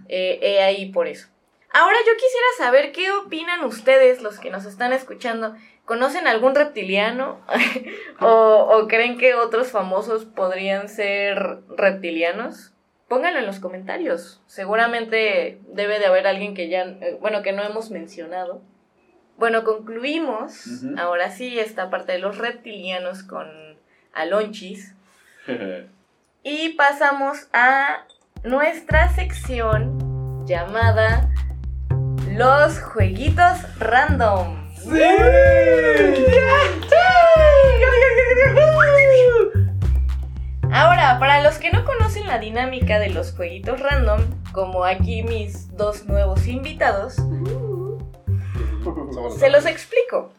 [0.08, 1.28] eh, he ahí por eso.
[1.72, 5.54] Ahora yo quisiera saber qué opinan ustedes, los que nos están escuchando.
[5.86, 7.40] ¿Conocen algún reptiliano?
[8.20, 12.74] o, ¿O creen que otros famosos podrían ser reptilianos?
[13.08, 14.42] Pónganlo en los comentarios.
[14.46, 18.60] Seguramente debe de haber alguien que ya, eh, bueno, que no hemos mencionado.
[19.38, 23.46] Bueno, concluimos ahora sí esta parte de los reptilianos con
[24.14, 24.94] Alonchis
[26.42, 28.06] y pasamos a
[28.44, 31.30] nuestra sección llamada
[32.30, 34.65] Los jueguitos random.
[40.72, 44.20] Ahora, para los que no conocen la dinámica de los jueguitos random,
[44.52, 47.16] como aquí mis dos nuevos invitados,
[49.38, 50.32] se los explico.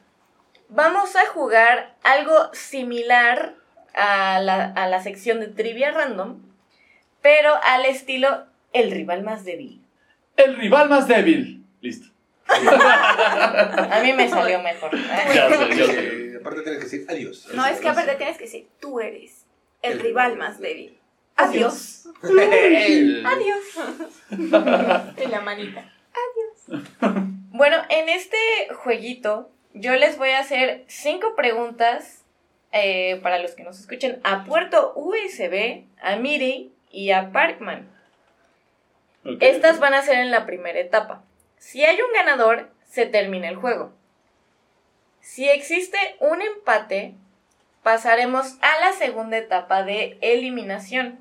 [0.70, 3.56] Vamos a jugar algo similar
[3.94, 6.42] a la, a la sección de trivia random,
[7.22, 9.82] pero al estilo el rival más débil.
[10.38, 11.66] El rival más débil.
[11.82, 12.17] Listo.
[12.50, 14.92] A mí me salió mejor.
[15.34, 16.00] Ya sé, yo sé.
[16.00, 17.48] Eh, aparte tienes que decir adiós.
[17.54, 19.46] No, es que aparte tienes que decir, tú eres
[19.82, 20.98] el rival más débil.
[21.36, 22.08] Adiós.
[22.24, 23.64] El- Adiós.
[25.18, 25.92] En la manita.
[27.52, 28.38] Bueno, en este
[28.76, 32.24] jueguito yo les voy a hacer cinco preguntas
[32.72, 37.88] eh, para los que nos escuchen a puerto USB, a Miri y a Parkman.
[39.26, 39.38] Ok.
[39.42, 41.24] Estas van a ser en la primera etapa.
[41.58, 43.92] Si hay un ganador, se termina el juego.
[45.20, 47.16] Si existe un empate,
[47.84, 51.20] pasaremos a la segunda etapa de eliminación.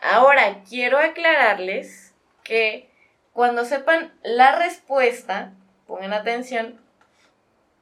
[0.00, 2.90] Ahora quiero aclararles que
[3.32, 5.52] cuando sepan la respuesta,
[5.86, 6.80] pongan atención,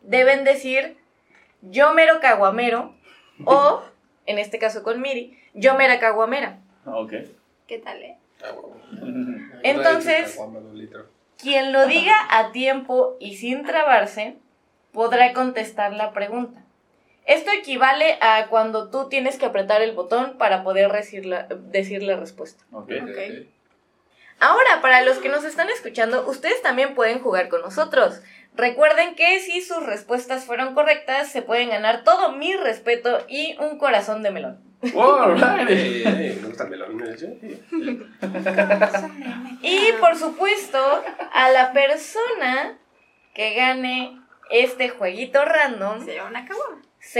[0.02, 0.96] deben decir
[1.62, 2.94] yo mero caguamero
[3.44, 3.82] o,
[4.26, 6.58] en este caso con Miri, yo mera caguamera.
[6.84, 7.12] Ok.
[7.66, 8.18] ¿Qué tal, eh?
[8.44, 8.52] Ah.
[9.62, 10.38] Entonces-
[11.40, 14.36] Quien lo diga a tiempo y sin trabarse
[14.92, 16.62] podrá contestar la pregunta.
[17.26, 22.02] Esto equivale a cuando tú tienes que apretar el botón para poder decir la, decir
[22.02, 22.64] la respuesta.
[22.70, 22.90] Ok.
[23.02, 23.48] Ok.
[24.40, 28.20] Ahora, para los que nos están escuchando, ustedes también pueden jugar con nosotros.
[28.54, 33.78] Recuerden que si sus respuestas fueron correctas, se pueden ganar todo mi respeto y un
[33.78, 34.60] corazón de melón.
[35.68, 37.02] Eh, eh, me gusta el melón.
[39.62, 40.78] Y por supuesto,
[41.32, 42.76] a la persona
[43.34, 44.20] que gane
[44.50, 46.44] este jueguito random Se una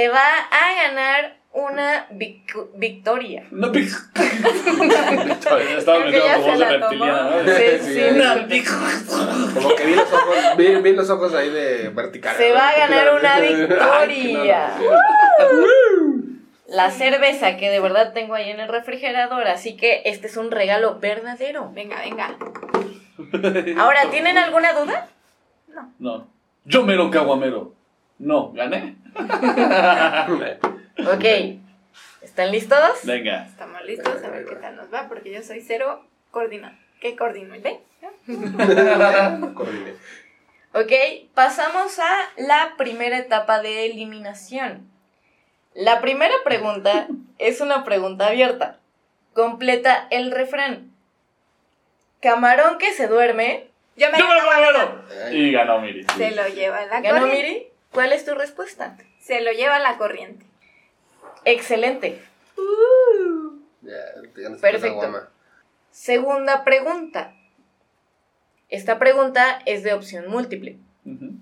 [0.09, 3.45] va a ganar una vic- victoria.
[3.51, 3.69] No.
[3.73, 6.79] Estaba metiendo voz de tomó.
[6.81, 7.45] reptiliana, ¿no?
[7.45, 8.01] Sí, Sí, sí.
[9.55, 12.35] Como que vi los ojos, vi, vi los ojos ahí de vertical.
[12.37, 14.73] Se va a ganar una Ay, victoria.
[16.75, 20.51] La cerveza que de verdad tengo ahí en el refrigerador, así que este es un
[20.51, 21.71] regalo verdadero.
[21.73, 22.37] Venga, venga.
[23.81, 25.09] Ahora, ¿tienen alguna duda?
[25.99, 26.27] No.
[26.65, 27.75] Yo mero caguamero.
[28.19, 28.97] No, gané.
[30.97, 31.25] Ok.
[32.23, 33.01] ¿Están listos?
[33.03, 33.47] Venga.
[33.47, 36.77] Estamos listos a ver qué tal nos va, porque yo soy cero coordinado.
[37.01, 37.55] ¿Qué coordino?
[37.61, 37.81] ¿Ve?
[39.55, 39.95] Coordiné.
[40.73, 40.93] Ok,
[41.35, 44.94] pasamos a la primera etapa de eliminación.
[45.75, 47.09] La primera pregunta
[47.39, 48.79] es una pregunta abierta.
[49.33, 50.93] Completa el refrán.
[52.21, 53.69] Camarón que se duerme.
[53.97, 55.05] Yo me Yo mero caguamero.
[55.33, 56.07] Y ganó Miri.
[56.17, 57.49] Se lo lleva la ¿Ganó corriente.
[57.49, 57.67] Miri?
[57.93, 58.97] ¿Cuál es tu respuesta?
[59.21, 60.47] Se lo lleva la corriente.
[61.45, 62.23] Excelente.
[63.83, 63.97] Ya,
[64.35, 65.29] te ganas Perfecto.
[65.91, 67.35] Segunda pregunta.
[68.69, 70.79] Esta pregunta es de opción múltiple.
[71.05, 71.33] Ujú.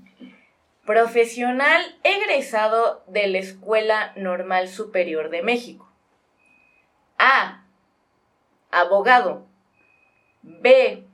[0.84, 5.88] Profesional egresado de la Escuela Normal Superior de México.
[7.18, 7.62] A.
[8.72, 9.46] Abogado.
[10.42, 11.04] B.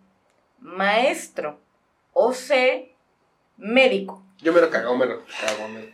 [0.61, 1.61] Maestro.
[2.15, 2.95] O C.
[3.59, 4.23] Médico.
[4.39, 5.69] Yo me lo cago, me lo cago.
[5.69, 5.89] me lo-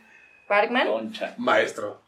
[0.46, 0.86] Parkman.
[0.86, 1.34] Concha.
[1.38, 2.00] Maestro.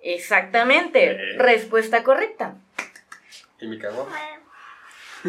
[0.00, 1.10] Exactamente.
[1.12, 1.38] Eh.
[1.38, 2.54] Respuesta correcta.
[3.60, 4.06] ¿Y mi cago?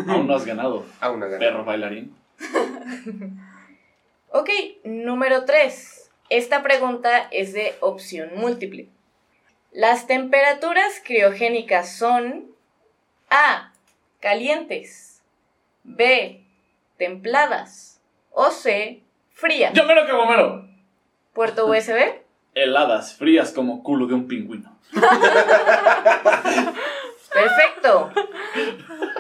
[0.10, 0.86] Aún no has ganado.
[1.00, 1.40] Ah, una gana.
[1.40, 2.16] Perro bailarín.
[4.38, 4.50] Ok,
[4.84, 6.12] número 3.
[6.30, 8.90] Esta pregunta es de opción múltiple.
[9.72, 12.48] Las temperaturas criogénicas son
[13.30, 13.72] A.
[14.20, 15.24] Calientes.
[15.84, 16.44] B.
[16.98, 18.02] Templadas.
[18.32, 19.04] O C.
[19.32, 19.72] Frías.
[19.72, 20.68] Yo mero caguamero.
[21.32, 21.96] Puerto USB.
[22.56, 24.78] Heladas, frías como culo de un pingüino.
[27.32, 28.12] Perfecto.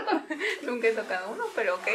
[0.65, 1.87] Nunca he tocado uno, pero ok.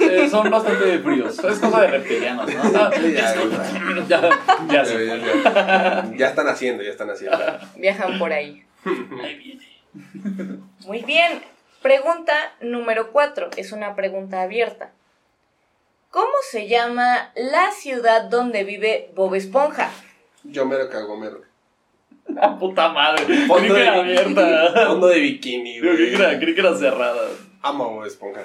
[0.00, 1.38] Eh, son bastante fríos.
[1.38, 2.62] Es cosa de reptilianos, ¿no?
[2.74, 4.30] Ah, Sí, ya, ya, ya
[4.68, 6.10] Ya, se ya, ya.
[6.16, 7.38] Ya están haciendo, ya están haciendo.
[7.76, 8.64] Viajan por ahí.
[8.84, 10.60] Ahí viene.
[10.86, 11.40] Muy bien.
[11.82, 13.50] Pregunta número 4.
[13.56, 14.90] Es una pregunta abierta.
[16.10, 19.90] ¿Cómo se llama la ciudad donde vive Bob Esponja?
[20.42, 21.42] Yo me lo cago, me lo.
[22.40, 23.46] Ah, puta madre.
[23.46, 24.86] Fondo de abierta.
[24.86, 26.14] Fondo de bikini, Creí que güey.
[26.14, 27.22] era, creí que era cerrada.
[27.62, 28.42] Amo a Bob Esponja.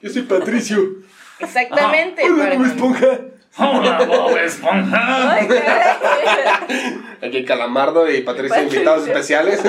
[0.00, 0.78] Yo soy Patricio.
[1.38, 2.22] Exactamente.
[2.24, 2.66] Hola, Bob.
[2.66, 3.20] Esponja.
[3.56, 5.36] Hola, Bob Esponja.
[7.22, 8.78] Aquí Calamardo y Patricio Patricio.
[8.78, 9.62] invitados especiales.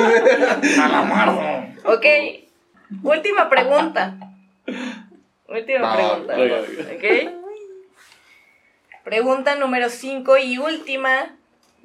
[0.75, 1.41] Calamardo.
[1.85, 2.05] Ok,
[3.03, 4.15] última pregunta.
[5.47, 6.35] Última pregunta.
[6.35, 6.95] venga, venga.
[6.95, 7.45] Ok.
[9.03, 11.35] Pregunta número 5 y última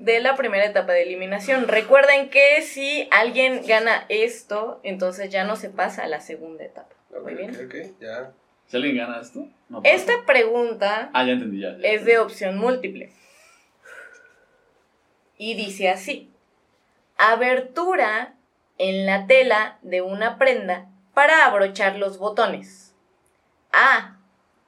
[0.00, 1.68] de la primera etapa de eliminación.
[1.68, 6.94] Recuerden que si alguien gana esto, entonces ya no se pasa a la segunda etapa.
[7.22, 7.50] Muy bien.
[7.50, 8.32] Ok, ok, ya.
[8.66, 9.94] Si alguien gana esto, no pasa.
[9.94, 11.76] Esta pregunta Ah, ya entendí, ya.
[11.76, 11.86] ya.
[11.88, 13.12] es de opción múltiple.
[15.36, 16.30] Y dice así.
[17.18, 18.34] Abertura
[18.78, 22.94] en la tela de una prenda para abrochar los botones.
[23.72, 24.16] A.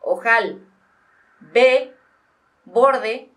[0.03, 0.63] Ojal.
[1.41, 1.91] B.
[2.67, 3.31] Borde.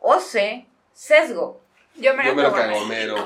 [0.00, 0.66] O C.
[0.96, 1.60] Sesgo.
[1.96, 2.72] Yo me Yo me lo cago.
[2.72, 3.16] cago, mero.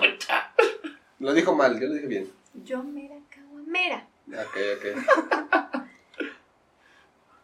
[1.21, 2.33] Lo dijo mal, yo lo dije bien.
[2.65, 4.07] Yo me la caguamera.
[4.29, 5.85] Ok, ok.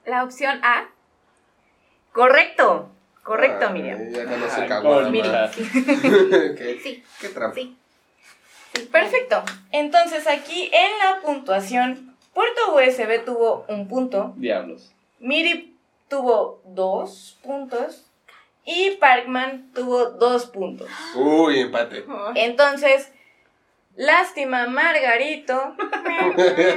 [0.07, 0.89] La opción A.
[2.12, 2.91] Correcto.
[3.23, 3.99] Correcto, Ah, Miriam.
[4.11, 4.21] Ya
[4.57, 5.11] Ay, caguama.
[5.11, 5.51] concha.
[5.53, 7.05] ¿Qué, Sí.
[7.21, 7.55] qué trampa?
[7.57, 7.77] Sí.
[8.93, 9.43] Perfecto.
[9.73, 14.33] Entonces aquí en la puntuación, Puerto USB tuvo un punto.
[14.37, 14.93] Diablos.
[15.19, 15.77] Miri
[16.09, 18.06] tuvo dos puntos.
[18.66, 20.88] Y Parkman tuvo dos puntos.
[21.14, 22.05] Uy, empate.
[22.35, 23.12] Entonces,
[23.94, 25.76] lástima Margarito,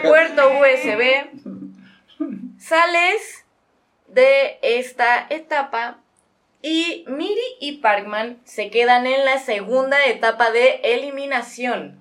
[0.04, 1.30] Puerto USB,
[2.60, 3.46] Sales
[4.08, 6.00] de esta etapa
[6.62, 12.00] y Miri y Parkman se quedan en la segunda etapa de eliminación.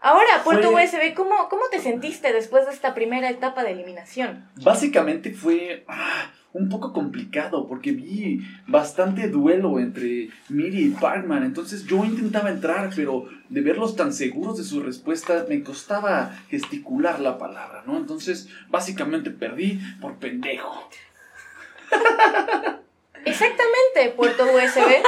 [0.00, 4.50] Ahora, Puerto Fue- USB, ¿cómo, ¿cómo te sentiste después de esta primera etapa de eliminación?
[4.56, 11.44] Básicamente fue ah, un poco complicado porque vi bastante duelo entre Miri y Parkman.
[11.44, 17.20] Entonces yo intentaba entrar, pero de verlos tan seguros de su respuesta me costaba gesticular
[17.20, 17.96] la palabra, ¿no?
[17.96, 20.88] Entonces básicamente perdí por pendejo.
[23.24, 25.02] Exactamente, Puerto USB.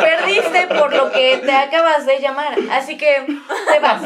[0.00, 4.02] Perdiste por lo que te acabas de llamar, así que te vas.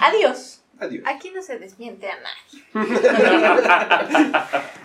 [0.00, 0.62] Adiós.
[0.80, 1.04] Adiós.
[1.06, 2.64] Aquí no se desmiente a nadie.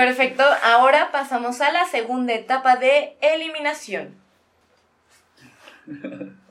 [0.00, 4.14] Perfecto, ahora pasamos a la segunda etapa de eliminación.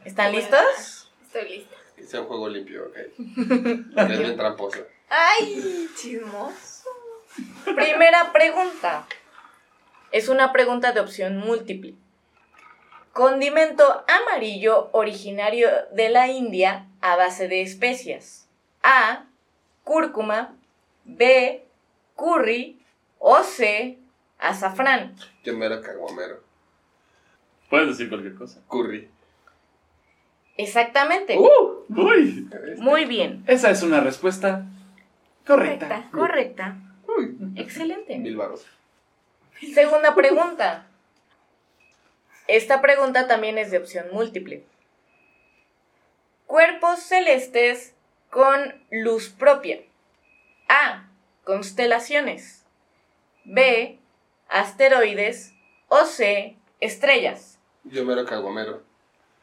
[0.06, 1.12] ¿Están listos?
[1.24, 1.76] Estoy lista.
[1.96, 2.98] Que sea un juego limpio, ok.
[3.98, 4.86] Es bien tramposo.
[5.10, 5.90] ¡Ay!
[5.96, 6.90] Chismoso.
[7.66, 9.08] Primera pregunta.
[10.12, 11.96] Es una pregunta de opción múltiple.
[13.14, 18.48] Condimento amarillo originario de la India a base de especias.
[18.84, 19.26] A.
[19.84, 20.56] Cúrcuma.
[21.04, 21.66] B.
[22.16, 22.79] Curry.
[23.20, 23.98] O C.
[24.40, 25.16] Azafrán.
[25.44, 26.42] Yo me era caguamero.
[27.70, 28.62] Puedes decir cualquier cosa.
[28.70, 29.10] Curry.
[30.58, 31.38] Exactamente.
[31.38, 31.86] ¡Uh!
[31.90, 32.50] ¡Uy!
[32.78, 33.44] Muy bien.
[33.48, 34.66] Esa es una respuesta
[35.46, 36.10] correcta.
[36.12, 36.78] Correcta.
[37.08, 38.18] Uy, Excelente.
[38.18, 38.66] mil baros.
[39.74, 40.88] Segunda pregunta.
[42.48, 44.64] Esta pregunta también es de opción múltiple.
[46.48, 47.94] Cuerpos celestes
[48.30, 49.82] con luz propia.
[50.68, 51.08] A.
[51.44, 52.59] Constelaciones.
[53.50, 54.00] B.
[54.48, 55.54] Asteroides.
[55.88, 56.58] O C.
[56.80, 57.60] Estrellas.
[57.84, 58.84] Yo me era caguamero.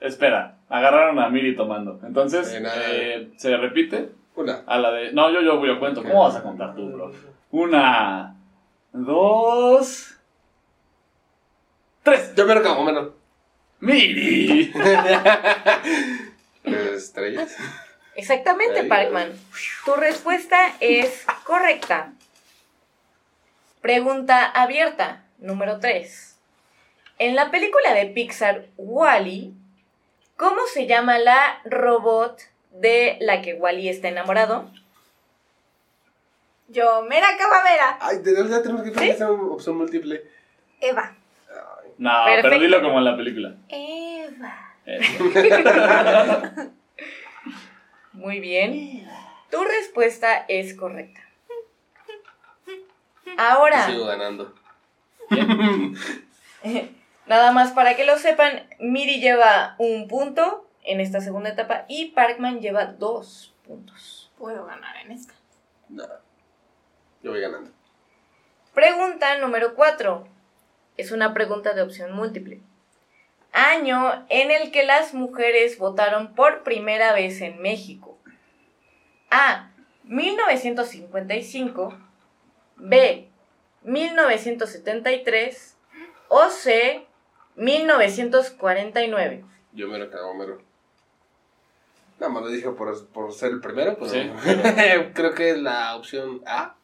[0.00, 1.98] Espera, agarraron a Miri tomando.
[2.04, 4.10] Entonces, Eh, eh, ¿se repite?
[4.34, 4.62] Una.
[4.66, 5.12] A la de.
[5.12, 6.02] No, yo, yo, yo cuento.
[6.02, 7.12] ¿Cómo vas a contar tú, bro?
[7.50, 8.36] Una,
[8.92, 10.14] dos,
[12.02, 12.34] tres.
[12.36, 13.16] Yo me era caguamero.
[13.80, 14.72] ¡Miri!
[16.64, 17.56] Estrellas.
[18.14, 18.84] Exactamente.
[18.84, 19.32] Parkman.
[19.84, 22.12] Tu respuesta es correcta.
[23.80, 26.38] Pregunta abierta, número 3.
[27.18, 29.54] En la película de Pixar Wally,
[30.36, 32.40] ¿cómo se llama la robot
[32.72, 34.70] de la que Wally está enamorado?
[36.68, 37.96] Yo, mera cabamera.
[38.00, 40.24] Ay, de verdad tenemos que tener esa opción múltiple.
[40.80, 41.14] Eva.
[41.98, 42.64] No, pero Perfecto.
[42.64, 43.54] dilo como en la película.
[43.68, 44.74] Eva.
[44.84, 45.24] Eso.
[48.12, 49.08] Muy bien.
[49.50, 51.20] Tu respuesta es correcta.
[53.38, 54.54] Ahora, Sigo ganando.
[57.26, 62.12] nada más para que lo sepan, Miri lleva un punto en esta segunda etapa y
[62.12, 64.30] Parkman lleva dos puntos.
[64.38, 65.34] Puedo ganar en esta.
[65.88, 66.04] No.
[67.22, 67.70] Yo voy ganando.
[68.74, 70.28] Pregunta número 4.
[70.96, 72.60] Es una pregunta de opción múltiple.
[73.52, 78.18] Año en el que las mujeres votaron por primera vez en México.
[79.30, 79.70] A.
[80.04, 82.05] 1955.
[82.76, 83.28] B.
[83.82, 85.76] 1973.
[86.28, 87.06] O C.
[87.56, 89.44] 1949.
[89.72, 90.58] Yo me era caguamero.
[92.18, 94.12] Nada más lo dije por, por ser el primero, pues.
[94.12, 94.30] Sí.
[95.14, 96.74] Creo que es la opción A.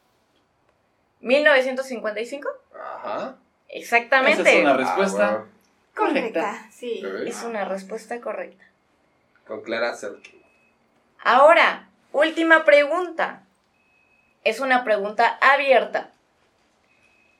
[1.21, 2.49] 1955.
[2.75, 3.37] Ajá.
[3.69, 4.41] Exactamente.
[4.41, 5.29] Esa es una respuesta.
[5.31, 5.45] Ah,
[5.95, 6.67] correcta.
[6.71, 7.01] Sí.
[7.25, 8.65] Es una respuesta correcta.
[9.47, 10.41] Con Clara Selkin.
[11.23, 13.42] Ahora, última pregunta.
[14.43, 16.11] Es una pregunta abierta.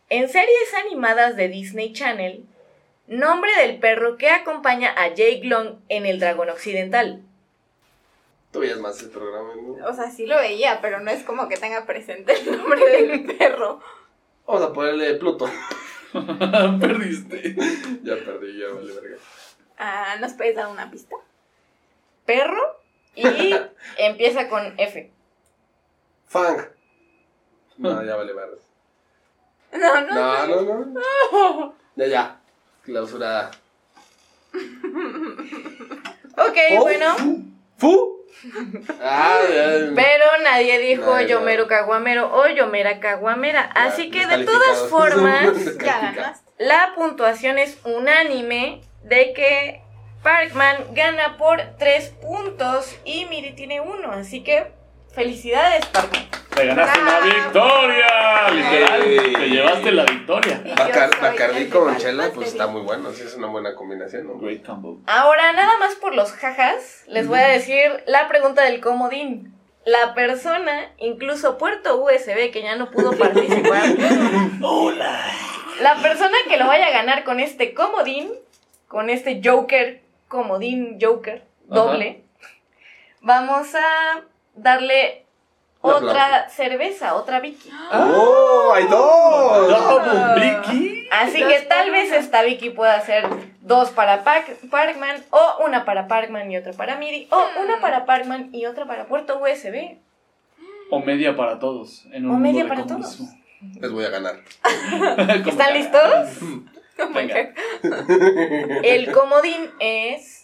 [0.09, 2.45] En series animadas de Disney Channel,
[3.07, 7.21] nombre del perro que acompaña a Jake Long en El Dragón Occidental.
[8.51, 9.85] Tú veías más el programa, ¿no?
[9.87, 13.25] O sea, sí lo veía, pero no es como que tenga presente el nombre del
[13.37, 13.81] perro.
[14.45, 15.49] Vamos a ponerle Pluto.
[16.79, 17.55] Perdiste.
[18.03, 19.17] ya perdí, ya vale verga.
[19.77, 21.15] Ah, ¿nos puedes dar una pista?
[22.25, 22.79] Perro
[23.15, 23.55] y
[23.97, 25.11] empieza con F.
[26.27, 26.67] Fang.
[27.77, 28.57] No, ya vale verga.
[29.73, 30.13] No, no.
[30.13, 31.75] No, no, no.
[31.95, 32.39] Ya, ya.
[32.83, 33.51] Clausurada.
[36.37, 36.81] Ok, Oh.
[36.81, 37.15] bueno,
[37.77, 38.19] ¿Fu?
[39.01, 39.39] Ah,
[39.95, 43.61] pero nadie dijo Nadie, Yomero Caguamero o Yomera Caguamera.
[43.75, 45.53] Así que de todas formas.
[46.57, 49.81] La puntuación es unánime de que
[50.23, 54.11] Parkman gana por 3 puntos y Miri tiene uno.
[54.11, 54.71] Así que
[55.13, 56.23] felicidades, Parkman.
[56.55, 57.25] Te ganaste una Bravo.
[57.33, 58.49] victoria.
[58.51, 59.01] Literal.
[59.01, 59.33] Ey.
[59.33, 60.61] Te llevaste la victoria.
[60.77, 63.11] Bacar- Bacardí con chela, pues está muy bueno.
[63.11, 64.37] Sí, es una buena combinación, ¿no?
[64.37, 64.99] Great combo.
[65.07, 69.51] Ahora, nada más por los jajas, les voy a decir la pregunta del comodín.
[69.85, 73.83] la persona, incluso puerto USB que ya no pudo participar.
[74.61, 75.19] Hola.
[75.81, 78.31] La persona que lo vaya a ganar con este comodín,
[78.87, 82.23] con este Joker, comodín Joker, doble,
[83.19, 84.21] vamos a
[84.55, 85.25] darle
[85.81, 87.69] otra cerveza, otra Vicky.
[87.91, 88.71] ¡Oh!
[88.73, 89.67] ¡Hay dos!
[89.67, 91.07] Double Vicky.
[91.11, 93.27] Así que tal vez esta Vicky pueda ser
[93.61, 97.63] dos para Parkman, o una para Parkman y otra para MIDI, o Hmm.
[97.63, 99.97] una para Parkman y otra para puerto USB.
[100.89, 102.05] O media para todos.
[102.11, 103.27] En un O media para comunismo.
[103.79, 104.35] Les voy a ganar.
[105.47, 106.29] ¿Están listos?
[106.99, 107.53] Oh my Venga.
[107.81, 108.85] God.
[108.85, 110.42] El comodín es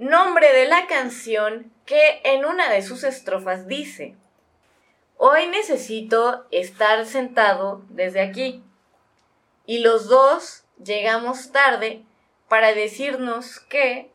[0.00, 4.16] nombre de la canción que en una de sus estrofas dice,
[5.18, 8.62] hoy necesito estar sentado desde aquí.
[9.66, 12.02] Y los dos llegamos tarde
[12.48, 14.10] para decirnos que,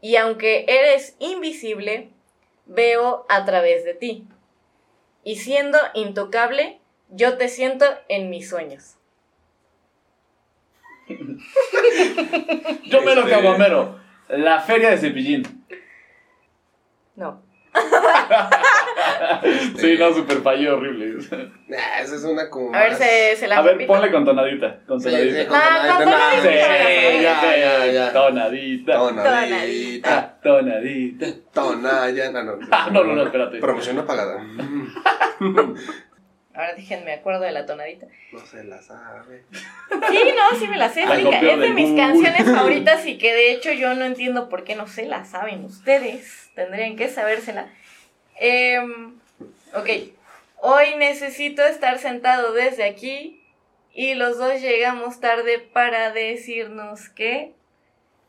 [0.00, 2.10] y aunque eres invisible,
[2.66, 4.28] veo a través de ti.
[5.24, 6.78] Y siendo intocable,
[7.10, 8.94] yo te siento en mis sueños.
[12.84, 14.07] Yo me lo Este-.
[14.28, 15.42] La feria de cepillín.
[17.16, 17.42] No.
[19.76, 21.18] Sí, no, super falló horrible.
[21.68, 22.74] Nah, esa es una como.
[22.74, 23.92] A ver, más- se, se la A ver, repito.
[23.92, 24.80] ponle con tonadita.
[24.86, 25.40] Con Sí, tonadita.
[25.40, 26.42] sí, con No, tonadita, con no, tonadita.
[26.42, 26.48] Sí,
[27.16, 28.12] Sí, ya, ya, ya.
[28.12, 28.92] Tonadita.
[28.94, 30.10] Tonadita.
[30.18, 31.26] Ah, tonadita.
[31.52, 32.30] Tonaya.
[32.32, 32.58] No, no.
[32.70, 33.58] Ah, no, no, no, espérate.
[33.58, 34.42] Promoción apagada.
[36.58, 38.08] Ahora déjenme me acuerdo de la tonadita.
[38.32, 39.44] No se la sabe.
[39.52, 41.06] Sí, no, sí me la sé.
[41.06, 42.02] La es de de mis Google.
[42.02, 45.64] canciones favoritas y que de hecho yo no entiendo por qué no se la saben
[45.64, 46.50] ustedes.
[46.56, 47.68] Tendrían que sabérsela.
[48.40, 49.20] Em,
[49.72, 49.88] ok.
[50.56, 53.40] Hoy necesito estar sentado desde aquí
[53.94, 57.52] y los dos llegamos tarde para decirnos que...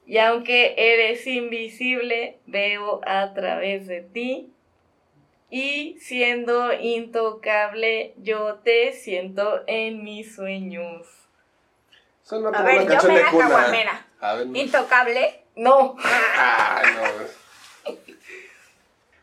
[0.06, 4.54] Y aunque eres invisible, veo a través de ti.
[5.52, 11.08] Y siendo intocable, yo te siento en mis sueños.
[12.24, 13.48] Suena A ver, una yo me de la cuna.
[13.50, 14.06] caguamera.
[14.22, 14.48] A ver.
[14.48, 14.58] no.
[14.60, 15.44] Intocable.
[15.56, 15.96] No.
[16.04, 17.94] Ah, no.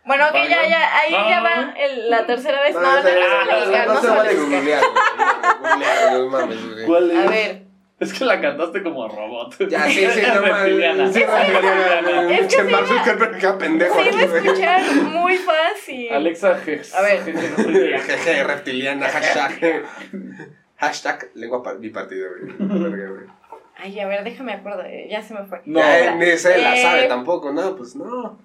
[0.05, 2.75] Bueno, ok, ya, ya, ahí ya va el- la tercera vez.
[2.75, 4.59] No, no, no, no, se vale buscar, no no se se vale vale buscar.
[4.61, 5.71] googlear, güey.
[5.71, 6.87] Googlear, no mames, güey.
[6.87, 7.17] ¿Cuál es?
[7.19, 7.63] A ver,
[7.99, 9.57] Es que la cantaste como robot.
[9.71, 11.05] Ya, sí, sí, no Reptiliana.
[11.05, 11.15] mames.
[11.15, 12.31] Sí, reptiliana.
[12.39, 16.13] Es que Mark Zuckerberg, qué pendejo iba a escuchar muy fácil.
[16.13, 16.51] Alexa.
[16.51, 17.23] A ver.
[18.01, 19.85] Jeje, reptiliana, hashtag.
[20.77, 23.27] Hashtag lengua par- bipartida, güey.
[23.79, 25.61] Ay, a ver, déjame acuerdo, eh, ya se me fue.
[25.67, 25.81] No.
[25.81, 28.39] Ya, ni se la Eh, sabe tampoco, no, pues no.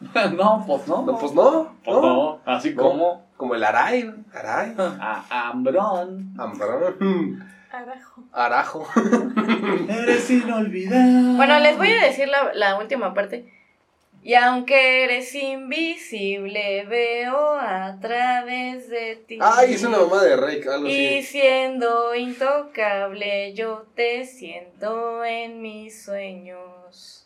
[0.32, 1.02] No, pues no.
[1.06, 1.76] No, pues no.
[1.84, 2.40] Pues no.
[2.44, 2.82] Así No.
[2.82, 3.26] como.
[3.36, 4.14] Como el Aray, ¿no?
[4.32, 4.74] Aray.
[4.78, 6.32] A Ambrón.
[6.38, 7.44] Ambrón.
[7.72, 8.22] Carajo.
[8.32, 8.86] Arajo.
[9.88, 11.36] Eres inolvidable.
[11.38, 13.50] Bueno, les voy a decir la, la última parte.
[14.22, 19.38] Y aunque eres invisible, veo a través de ti.
[19.40, 21.22] Ay, es una mamá de Rey, algo Y así.
[21.22, 27.21] siendo intocable, yo te siento en mis sueños.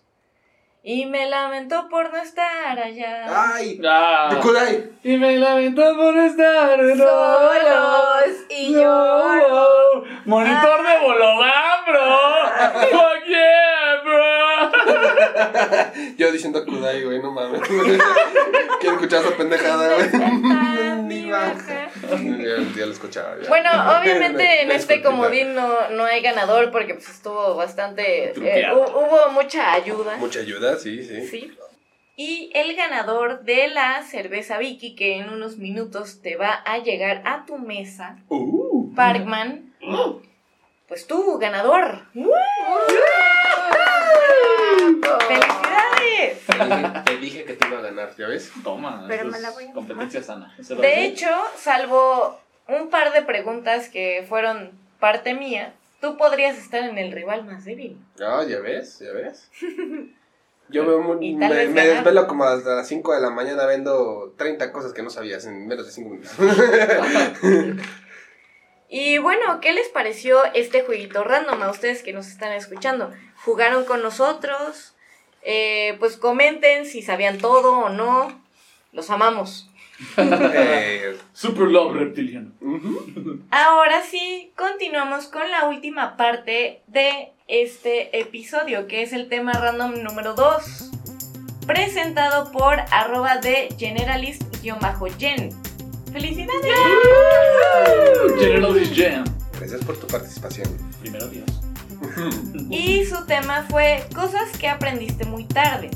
[0.88, 3.24] Y me lamento por no estar allá.
[3.28, 4.28] Ay, Ah.
[4.30, 4.88] de Kudai.
[5.02, 10.04] Y me lamento por estar Solos y lloro.
[10.26, 12.18] Monitor de bologán, bro.
[12.92, 13.65] Fuck yeah, bro.
[16.18, 17.60] Yo diciendo Kudai, güey, no mames.
[18.80, 20.08] Quiero escuchar esa pendejada, güey.
[21.04, 21.90] Ni baja.
[22.10, 23.36] Ya, ya lo escuchaba.
[23.42, 23.48] ya.
[23.48, 28.30] Bueno, obviamente en este comodín no, no hay ganador porque pues estuvo bastante...
[28.36, 30.16] eh, hubo mucha ayuda.
[30.16, 31.26] Mucha ayuda, sí, sí.
[31.26, 31.56] Sí.
[32.16, 37.22] Y el ganador de la cerveza Vicky, que en unos minutos te va a llegar
[37.26, 38.94] a tu mesa, Uh.
[38.94, 39.74] Parkman,
[40.88, 42.06] pues tú, ganador.
[45.28, 45.65] ¡Felicidades!
[46.46, 48.50] Te dije, te dije que te iba a ganar, ¿ya ves?
[48.64, 50.54] Toma, Pero eso me la es voy a competencia sana.
[50.56, 51.28] De hecho,
[51.58, 57.44] salvo un par de preguntas que fueron parte mía, tú podrías estar en el rival
[57.44, 57.98] más débil.
[58.20, 59.50] Ah, ya ves, ya ves.
[60.68, 64.72] Yo veo muy- me, me desvelo como hasta las 5 de la mañana viendo 30
[64.72, 66.32] cosas que no sabías en menos de 5 minutos.
[68.88, 73.12] Y bueno, ¿qué les pareció este jueguito random a ustedes que nos están escuchando?
[73.44, 74.94] ¿Jugaron con nosotros?
[75.48, 78.42] Eh, pues comenten si sabían todo o no.
[78.92, 79.70] Los amamos.
[81.32, 82.50] Super Love Reptiliano.
[83.52, 90.02] Ahora sí, continuamos con la última parte de este episodio, que es el tema random
[90.02, 90.90] número 2,
[91.64, 95.50] presentado por arroba de generalist-gen.
[96.12, 96.74] ¡Felicidades!
[98.40, 99.24] General is Jam.
[99.58, 100.68] Gracias por tu participación.
[101.00, 101.65] Primero Dios.
[102.70, 105.90] Y su tema fue cosas que aprendiste muy tarde.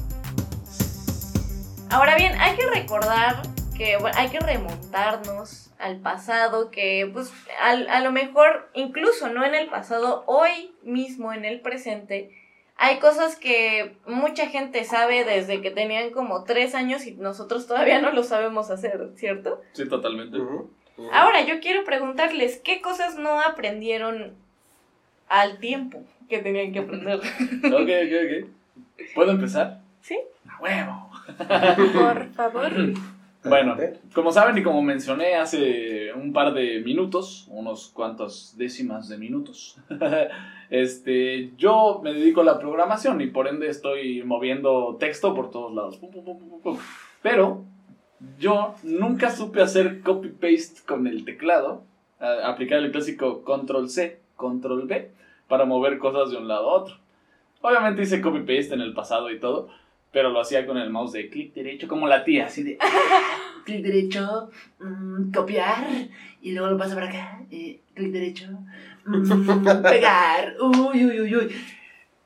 [1.90, 3.42] Ahora bien, hay que recordar
[3.76, 7.32] que bueno, hay que remontarnos al pasado, que pues
[7.62, 12.30] al- a lo mejor incluso no en el pasado, hoy mismo en el presente,
[12.76, 18.00] hay cosas que mucha gente sabe desde que tenían como tres años y nosotros todavía
[18.00, 19.60] no lo sabemos hacer, ¿cierto?
[19.72, 20.38] Sí, totalmente.
[21.12, 24.34] Ahora yo quiero preguntarles, ¿qué cosas no aprendieron
[25.30, 27.18] al tiempo que tenían que aprender?
[27.64, 29.14] Ok, ok, ok.
[29.14, 29.80] ¿Puedo empezar?
[30.02, 30.18] ¿Sí?
[30.46, 31.10] ¡A huevo!
[31.94, 32.70] Por favor.
[33.42, 33.74] Bueno,
[34.12, 39.78] como saben y como mencioné hace un par de minutos, unos cuantos décimas de minutos,
[40.70, 45.74] este, yo me dedico a la programación y por ende estoy moviendo texto por todos
[45.74, 45.98] lados.
[47.22, 47.64] Pero
[48.38, 51.84] yo nunca supe hacer copy-paste con el teclado,
[52.18, 53.42] aplicar el clásico
[54.40, 55.10] control-C, control-V,
[55.48, 56.96] para mover cosas de un lado a otro.
[57.60, 59.68] Obviamente hice copy-paste en el pasado y todo,
[60.12, 62.78] pero lo hacía con el mouse de clic derecho, como la tía, así de
[63.64, 65.84] clic derecho, mm, copiar,
[66.40, 68.46] y luego lo paso para acá, eh, clic derecho,
[69.04, 71.52] mm, pegar, uy, uy, uy, uy.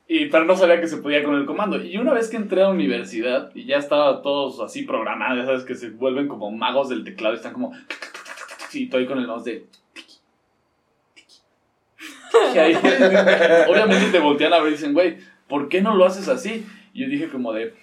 [0.07, 1.83] Y, pero no sabía que se podía con el comando.
[1.83, 5.45] Y una vez que entré a la universidad y ya estaba todos así programados, ya
[5.45, 7.71] sabes que se vuelven como magos del teclado y están como.
[8.73, 9.65] Y estoy con el mouse de.
[12.55, 12.75] Y ahí,
[13.69, 16.65] obviamente te voltean a ver y dicen, güey, ¿por qué no lo haces así?
[16.93, 17.73] Y yo dije como de,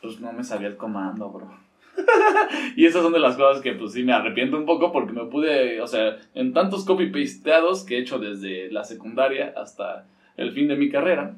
[0.00, 1.50] pues no me sabía el comando, bro.
[2.76, 5.26] y esas son de las cosas que pues sí me arrepiento un poco porque me
[5.26, 10.68] pude, o sea, en tantos copy-pasteados que he hecho desde la secundaria hasta el fin
[10.68, 11.34] de mi carrera,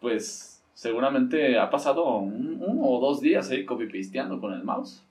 [0.00, 5.02] pues seguramente ha pasado un- uno o dos días ahí copy-pasteando con el mouse.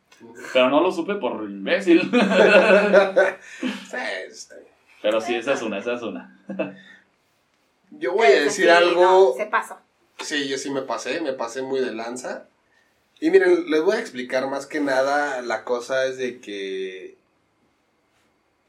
[0.53, 2.09] Pero no lo supe por imbécil.
[5.07, 6.37] Pero sí, esa es una, esa es una.
[7.91, 9.01] Yo voy a decir algo.
[9.01, 9.77] no, se pasó.
[10.19, 12.47] Sí, yo sí me pasé, me pasé muy de lanza.
[13.21, 17.15] Y miren, les voy a explicar más que nada, la cosa es de que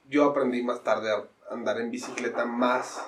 [0.08, 3.02] yo aprendí más tarde a andar en bicicleta más,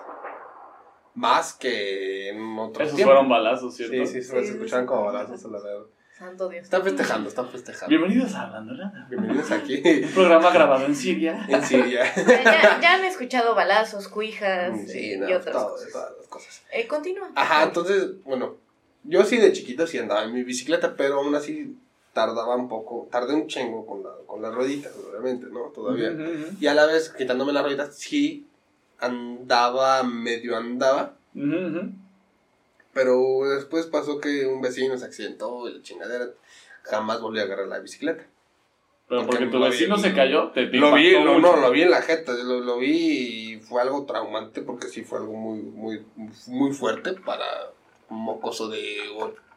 [1.15, 3.15] más que en otros Esos tiempos.
[3.15, 4.07] fueron balazos, ¿cierto?
[4.07, 5.75] Sí, sí, se Sí, como balazos a la vez.
[6.21, 6.65] Santo Dios.
[6.65, 7.89] Están festejando, están festejando.
[7.89, 9.07] Bienvenidos a Hablando Nada.
[9.09, 11.47] Bienvenidos aquí Un programa grabado en Siria.
[11.49, 12.03] en Siria.
[12.45, 15.91] Ya, ya han escuchado balazos, cuijas Sí, y otras todo- cosas.
[15.93, 16.63] todas las cosas.
[16.73, 17.31] Eh, continúa.
[17.35, 18.57] Ajá, entonces, bueno,
[19.05, 21.75] yo sí de chiquito sí andaba en mi bicicleta, pero aún así
[22.13, 25.71] tardaba un poco, tardé un chingo con, la, con las rueditas, obviamente, ¿no?
[25.75, 26.13] Todavía.
[26.61, 28.47] Y a la vez, quitándome las rueditas, sí
[28.99, 31.93] andaba, medio andaba, ujú.
[33.05, 36.27] Pero después pasó que un vecino se accidentó y la chingadera,
[36.83, 38.27] jamás volví a agarrar la bicicleta.
[39.09, 41.41] Pero porque tu vi- vecino se cayó, te, te Lo vi, lo, mucho.
[41.41, 45.03] no, lo vi en la jeta, lo, lo vi y fue algo traumante porque sí
[45.03, 46.05] fue algo muy, muy,
[46.47, 47.45] muy fuerte para
[48.09, 48.99] un mocoso de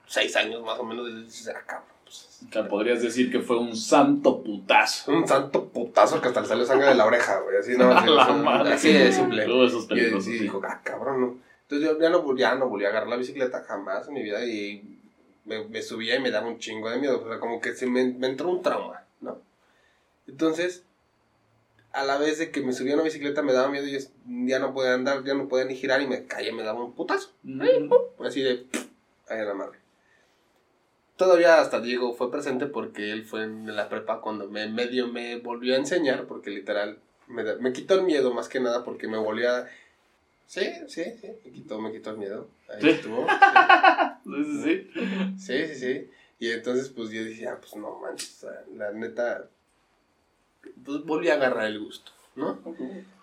[0.08, 1.08] 6 años más o menos.
[1.10, 5.12] Y dices, "Ah, cabrón, pues, podrías decir que fue un santo putazo.
[5.12, 7.58] un santo putazo que hasta le salió sangre de la oreja, güey.
[7.58, 8.74] Así, no, así, la así, madre.
[8.74, 9.44] así de simple.
[9.68, 11.53] Esos Y sí, dijo, ah, cabrón, no.
[11.64, 14.45] Entonces yo ya no, ya no volví a agarrar la bicicleta jamás en mi vida
[14.45, 14.99] y
[15.45, 17.22] me, me subía y me daba un chingo de miedo.
[17.24, 19.41] O sea, como que se me, me entró un trauma, ¿no?
[20.28, 20.84] Entonces,
[21.93, 23.97] a la vez de que me subía a una bicicleta me daba miedo y
[24.47, 26.93] ya no podía andar, ya no podía ni girar y me caía, me daba un
[26.93, 27.32] putazo.
[28.20, 28.66] Así de,
[29.30, 29.80] ahí a la madre.
[31.16, 35.38] Todavía hasta Diego fue presente porque él fue en la prepa cuando me medio me
[35.38, 36.97] volvió a enseñar, porque literal
[37.28, 39.70] me, me quitó el miedo más que nada porque me volvía...
[40.48, 42.48] Sí, sí, sí, me quitó, me quitó el miedo.
[42.70, 42.89] Ahí Sí.
[42.89, 43.26] estuvo.
[44.26, 45.36] Sí, sí, sí.
[45.38, 46.12] Sí, sí, sí.
[46.39, 49.50] Y entonces pues yo dije, ah, pues no manches, o sea, la neta,
[50.86, 52.60] pues volví a agarrar el gusto, ¿no?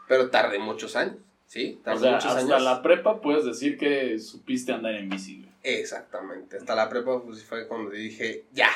[0.09, 1.17] Pero tardé muchos años,
[1.47, 1.79] ¿sí?
[1.81, 2.63] O Tardé sea, muchos hasta años.
[2.63, 5.39] la prepa puedes decir que supiste andar en bici.
[5.39, 5.51] güey.
[5.63, 6.59] Exactamente.
[6.59, 8.71] Hasta la prepa pues fue cuando dije, ya.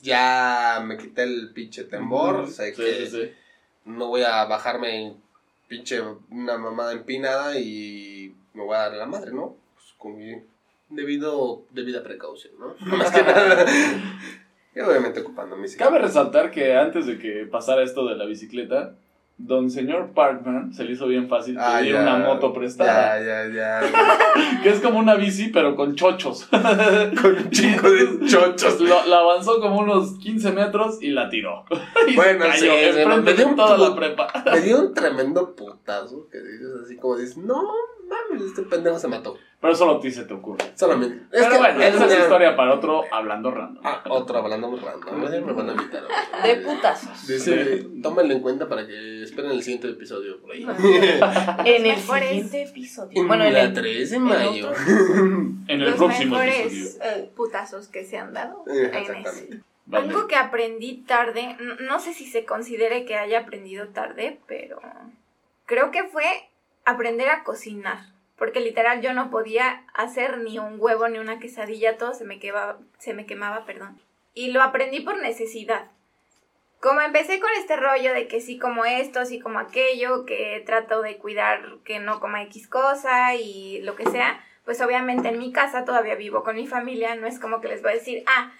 [0.00, 2.42] Ya me quité el pinche temor.
[2.42, 2.50] Ujú.
[2.52, 3.32] Sé Sí, que sí, sí.
[3.84, 5.22] no voy a bajarme en
[5.68, 6.00] pinche
[6.30, 9.56] una mamada empinada y me voy a dar la madre, ¿no?
[9.74, 10.34] Pues con mi
[10.88, 12.74] debido, debida precaución, ¿no?
[12.96, 13.66] Más que nada.
[14.74, 18.94] y obviamente ocupando mi Cabe resaltar que antes de que pasara esto de la bicicleta,
[19.38, 22.02] don señor Parkman se le hizo bien fácil Ah, pedir ya.
[22.02, 23.18] una moto prestada.
[23.20, 23.80] Ya, ya, ya.
[24.62, 26.46] Que es como una bici, pero con chochos.
[26.50, 28.80] Con un de chochos.
[28.80, 31.64] Lo- la avanzó como unos 15 metros y la tiró.
[32.08, 34.26] y Bueno, se cayó sí, enfrente me dio de toda la prepa.
[34.52, 37.62] Me dio un tremendo putazo que dices así como dices, no
[38.08, 39.36] mames, este pendejo se mató.
[39.60, 40.64] Pero solo a ti se te ocurre.
[40.76, 41.16] Solamente.
[41.16, 43.82] Es Pero que bueno, es esa es una- historia para otro hablando random.
[43.84, 45.20] Ah, otro hablando muy random.
[45.20, 46.02] Me me van a invitar.
[46.44, 47.26] De putazos.
[47.26, 50.64] Dice, tómenlo en cuenta para que esperen el siguiente episodio por ahí.
[51.64, 53.20] En el siguiente episodio.
[53.20, 54.70] En Bueno, en la el, 3 de mayo.
[54.70, 57.02] otro- En el Los próximo mejores episodio.
[57.04, 59.60] eh, putazos que se han dado Eh, exactamente.
[59.86, 60.06] Vale.
[60.08, 64.80] Algo que aprendí tarde, no, no sé si se considere que haya aprendido tarde, pero
[65.64, 66.24] creo que fue
[66.88, 67.98] aprender a cocinar.
[68.36, 72.38] Porque literal yo no podía hacer ni un huevo ni una quesadilla, todo se me
[72.38, 74.00] quemaba, se me quemaba, perdón.
[74.32, 75.90] Y lo aprendí por necesidad.
[76.80, 81.02] Como empecé con este rollo de que sí como esto, sí como aquello, que trato
[81.02, 85.50] de cuidar que no coma X cosa y lo que sea, pues obviamente en mi
[85.50, 88.52] casa todavía vivo con mi familia, no es como que les voy a decir, ah,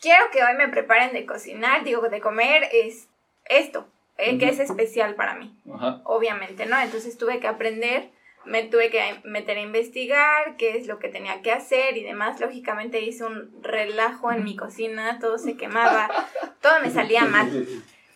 [0.00, 3.08] quiero que hoy me preparen de cocinar, digo, de comer es
[3.46, 6.00] esto, eh, que es especial para mí, Ajá.
[6.04, 6.78] obviamente, ¿no?
[6.80, 8.10] Entonces tuve que aprender,
[8.44, 12.40] me tuve que meter a investigar qué es lo que tenía que hacer y demás.
[12.40, 16.08] Lógicamente hice un relajo en mi cocina, todo se quemaba,
[16.60, 17.66] todo me salía mal.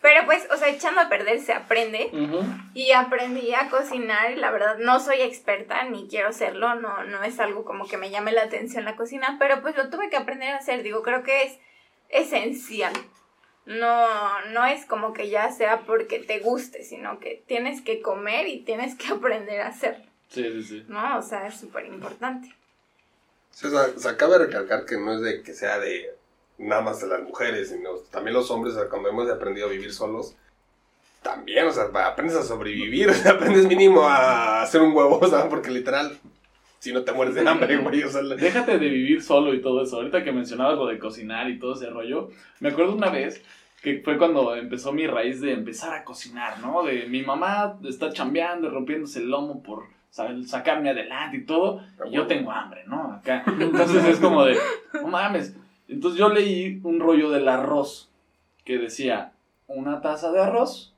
[0.01, 2.09] Pero pues, o sea, echando a perder se aprende.
[2.73, 7.23] Y aprendí a cocinar y la verdad no soy experta ni quiero serlo, no, no
[7.23, 10.15] es algo como que me llame la atención la cocina, pero pues lo tuve que
[10.15, 11.59] aprender a hacer, digo, creo que es
[12.09, 12.93] esencial.
[13.69, 14.07] No,
[14.51, 18.61] no es como que ya sea porque te guste, sino que tienes que comer y
[18.61, 20.85] tienes que aprender a hacerlo, Sí, sí, sí.
[20.87, 21.17] ¿no?
[21.17, 22.53] O sea, es súper importante.
[23.51, 26.15] Sí, o sea, se acaba de recalcar que no es de que sea de
[26.57, 29.71] nada más de las mujeres, sino también los hombres, o sea, cuando hemos aprendido a
[29.71, 30.35] vivir solos,
[31.21, 35.27] también, o sea, aprendes a sobrevivir, o sea, aprendes mínimo a hacer un huevo, o
[35.27, 36.17] sea, porque literal,
[36.79, 39.61] si no te mueres de hambre, güey, o sea, la- Déjate de vivir solo y
[39.61, 39.97] todo eso.
[39.97, 42.29] Ahorita que mencionabas lo de cocinar y todo ese rollo,
[42.61, 43.41] me acuerdo una vez
[43.81, 46.83] que fue cuando empezó mi raíz de empezar a cocinar, ¿no?
[46.83, 51.81] De mi mamá está chambeando y rompiéndose el lomo por sa- sacarme adelante y todo,
[52.05, 53.13] y yo tengo hambre, ¿no?
[53.13, 53.43] Acá.
[53.47, 54.57] Entonces es como de,
[54.93, 55.55] no mames.
[55.87, 58.09] Entonces yo leí un rollo del arroz
[58.65, 59.31] que decía,
[59.67, 60.93] una taza de arroz,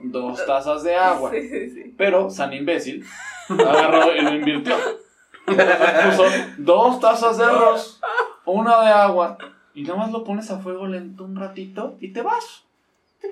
[0.00, 1.30] dos tazas de agua.
[1.30, 1.94] Sí, sí, sí.
[1.96, 3.04] Pero San Imbécil
[3.48, 4.74] agarró y lo invirtió.
[5.46, 6.24] Puso
[6.58, 8.00] dos tazas de arroz,
[8.44, 9.38] una de agua,
[9.74, 12.64] y nada más lo pones a fuego lento un ratito y te vas.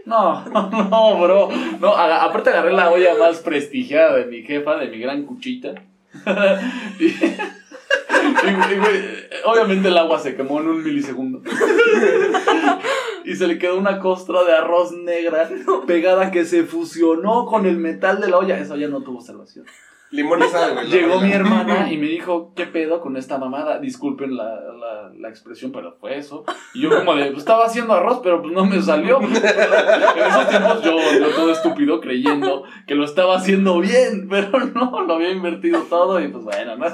[0.04, 1.48] No, no, bro.
[1.80, 5.74] No, aparte agarré la olla más prestigiada de mi jefa, de mi gran cuchita.
[6.98, 9.02] y, y, güey,
[9.44, 11.42] obviamente el agua se quemó en un milisegundo.
[13.24, 15.48] y se le quedó una costra de arroz negra
[15.86, 18.58] pegada que se fusionó con el metal de la olla.
[18.58, 19.66] Esa olla no tuvo salvación.
[20.12, 20.88] Limón y sal, güey.
[20.88, 23.78] la Llegó mi hermana y me dijo, ¿qué pedo con esta mamada?
[23.80, 26.44] Disculpen la, la, la expresión, pero fue eso.
[26.74, 29.20] Y yo como de, pues estaba haciendo arroz, pero pues no me salió.
[29.22, 35.02] en esos tiempos yo, yo todo estúpido creyendo que lo estaba haciendo bien, pero no,
[35.02, 36.86] lo había invertido todo y pues bueno, ¿no?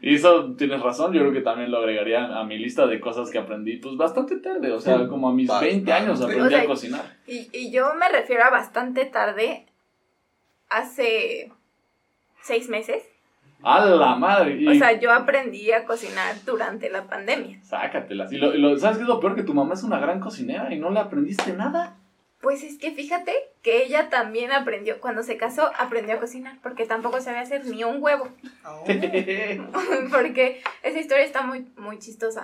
[0.00, 3.30] Y eso tienes razón, yo creo que también lo agregaría a mi lista de cosas
[3.30, 6.34] que aprendí, pues bastante tarde, o sea, como a mis 20 años Bastante.
[6.34, 7.18] aprendí O sea, a cocinar.
[7.26, 9.66] Y, y yo me refiero a bastante tarde,
[10.68, 11.52] hace
[12.42, 13.02] seis meses.
[13.64, 14.56] ¡A la madre!
[14.60, 17.62] Y- O sea, yo aprendí a cocinar durante la pandemia.
[17.62, 18.32] Sácatelas.
[18.32, 19.36] Y lo, y lo- ¿sabes qué es lo peor?
[19.36, 21.96] Que tu mamá es una gran cocinera y no le aprendiste nada.
[22.40, 23.32] Pues es que fíjate
[23.62, 27.84] que ella también aprendió, cuando se casó, aprendió a cocinar, porque tampoco sabía hacer ni
[27.84, 28.28] un huevo.
[30.10, 32.42] porque esa historia está muy, muy chistosa.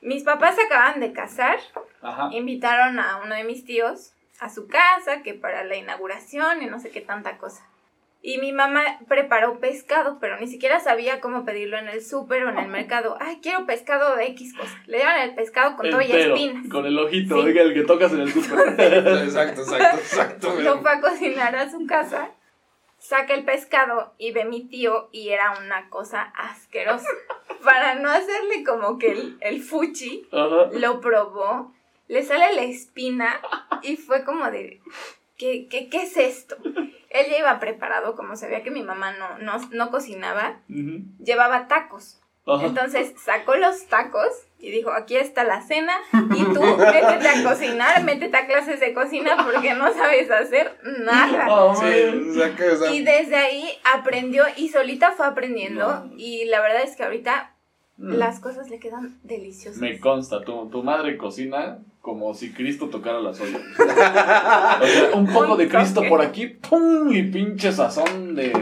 [0.00, 1.58] Mis papás se acaban de casar,
[2.02, 2.30] Ajá.
[2.32, 6.80] invitaron a uno de mis tíos a su casa, que para la inauguración y no
[6.80, 7.62] sé qué tanta cosa.
[8.22, 12.50] Y mi mamá preparó pescado, pero ni siquiera sabía cómo pedirlo en el súper o
[12.50, 13.16] en el mercado.
[13.18, 14.82] Ay, quiero pescado de X cosa.
[14.86, 16.68] Le dieron el pescado con todo y espinas.
[16.68, 17.46] Con el ojito, Sí.
[17.46, 18.68] oiga, el que tocas en el súper.
[18.78, 20.60] Exacto, exacto, exacto.
[20.60, 22.30] Lo fue a cocinar a su casa,
[22.98, 27.08] saca el pescado y ve mi tío y era una cosa asquerosa.
[27.64, 30.68] Para no hacerle como que el, el fuchi, Ajá.
[30.74, 31.72] lo probó,
[32.06, 33.40] le sale la espina
[33.82, 34.80] y fue como de,
[35.40, 36.56] ¿qué, qué, qué es esto?
[37.10, 41.02] Él ya iba preparado, como sabía que mi mamá no, no, no cocinaba, Ujú.
[41.18, 42.20] llevaba tacos.
[42.46, 42.66] Ajá.
[42.66, 44.28] Entonces sacó los tacos
[44.58, 48.92] y dijo, aquí está la cena y tú métete a cocinar, métete a clases de
[48.94, 51.46] cocina porque no sabes hacer nada.
[51.48, 57.04] Ah, Sí, Y desde ahí aprendió y solita fue aprendiendo y la verdad es que
[57.04, 57.54] ahorita
[58.02, 58.14] Mm.
[58.14, 59.78] las cosas le quedan deliciosas.
[59.78, 63.60] Me consta, tu, tu madre cocina como si Cristo tocara las ollas.
[63.78, 67.12] O sea, un poco de Cristo por aquí, ¡pum!
[67.12, 68.52] Y pinche sazón de,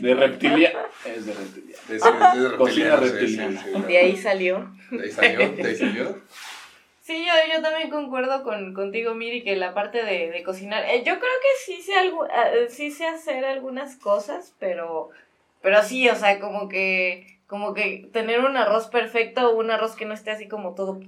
[0.00, 0.72] de reptilia.
[1.04, 1.76] Es de reptilia.
[1.88, 3.62] es- es de Cocina sí, reptiliana.
[3.62, 3.82] sí, sí.
[3.82, 4.70] De ahí salió.
[4.90, 6.18] De ahí salió, de ahí salió.
[7.02, 10.84] Sí, yo, yo también concuerdo con, contigo, Miri, que la parte de, de cocinar.
[10.84, 15.08] eh, yo creo que sí sé, algo, eh, sí sé hacer algunas cosas, pero,
[15.62, 19.94] pero sí, o sea, como que, como que tener un arroz perfecto o un arroz
[19.96, 21.00] que no esté así como todo,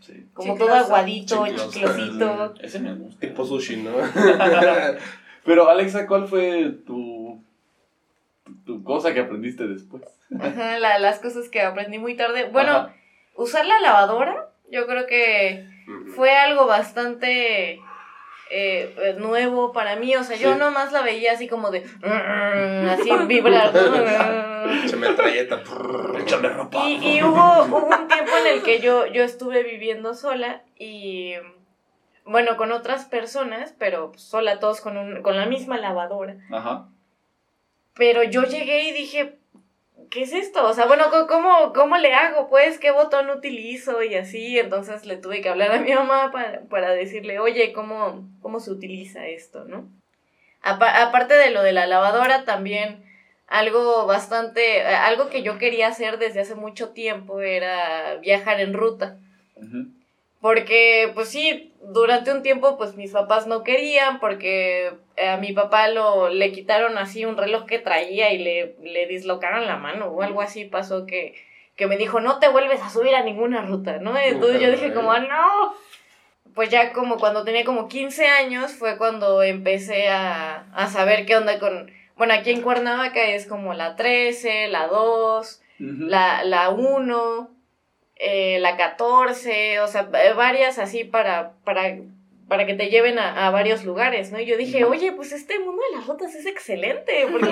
[0.00, 0.26] Sí.
[0.34, 0.72] como Chicloso.
[0.72, 2.54] todo aguadito, chiclosito.
[2.60, 3.20] Ese me gusta.
[3.20, 3.92] Tipo sushi, ¿no?
[5.44, 7.42] Pero, Alexa, ¿cuál fue tu,
[8.66, 10.02] tu, cosa que aprendiste después?
[10.38, 12.48] Ajá, la- las cosas que aprendí muy tarde.
[12.50, 12.94] Bueno, Ajá.
[13.36, 15.64] usar la lavadora Yo creo que
[16.14, 17.80] fue algo bastante
[18.50, 20.14] eh, nuevo para mí.
[20.16, 20.58] O sea, yo Sí.
[20.58, 21.84] nomás la veía así como de.
[22.90, 23.72] Así vibrar.
[24.86, 25.62] Se metralleta.
[26.18, 26.78] Échame ropa.
[26.86, 31.34] Y, y hubo, hubo un tiempo en el que yo, yo estuve viviendo sola y.
[32.24, 36.36] Bueno, con otras personas, pero sola, todos con, un, con la misma lavadora.
[36.52, 36.88] Ajá.
[37.94, 39.38] Pero yo llegué y dije,
[40.10, 40.66] ¿qué es esto?
[40.66, 42.48] O sea, bueno, ¿cómo, cómo le hago?
[42.48, 44.02] Pues, ¿qué botón utilizo?
[44.02, 48.26] Y así, entonces le tuve que hablar a mi mamá para, para decirle, oye, ¿cómo,
[48.42, 49.64] ¿cómo se utiliza esto?
[49.64, 49.88] ¿No?
[50.62, 53.04] Apa- aparte de lo de la lavadora, también
[53.46, 59.18] algo bastante, algo que yo quería hacer desde hace mucho tiempo era viajar en ruta.
[60.40, 64.92] Porque, pues sí, durante un tiempo, pues mis papás no querían, porque
[65.26, 69.66] a mi papá lo, le quitaron así un reloj que traía y le, le dislocaron
[69.66, 71.34] la mano o algo así pasó que,
[71.76, 74.16] que me dijo, no te vuelves a subir a ninguna ruta, ¿no?
[74.16, 75.74] Entonces yo dije como, "Ah, no.
[76.54, 81.36] Pues ya como cuando tenía como 15 años fue cuando empecé a, a saber qué
[81.36, 81.90] onda con...
[82.16, 85.92] Bueno, aquí en Cuernavaca es como la 13, la 2, Ujú.
[86.08, 87.50] la, la 1,
[88.16, 91.96] eh, la 14, o sea, va- varias así para, para,
[92.48, 94.40] para que te lleven a, a varios lugares, ¿no?
[94.40, 97.46] Y yo dije, oye, pues este mundo de las rutas es excelente, porque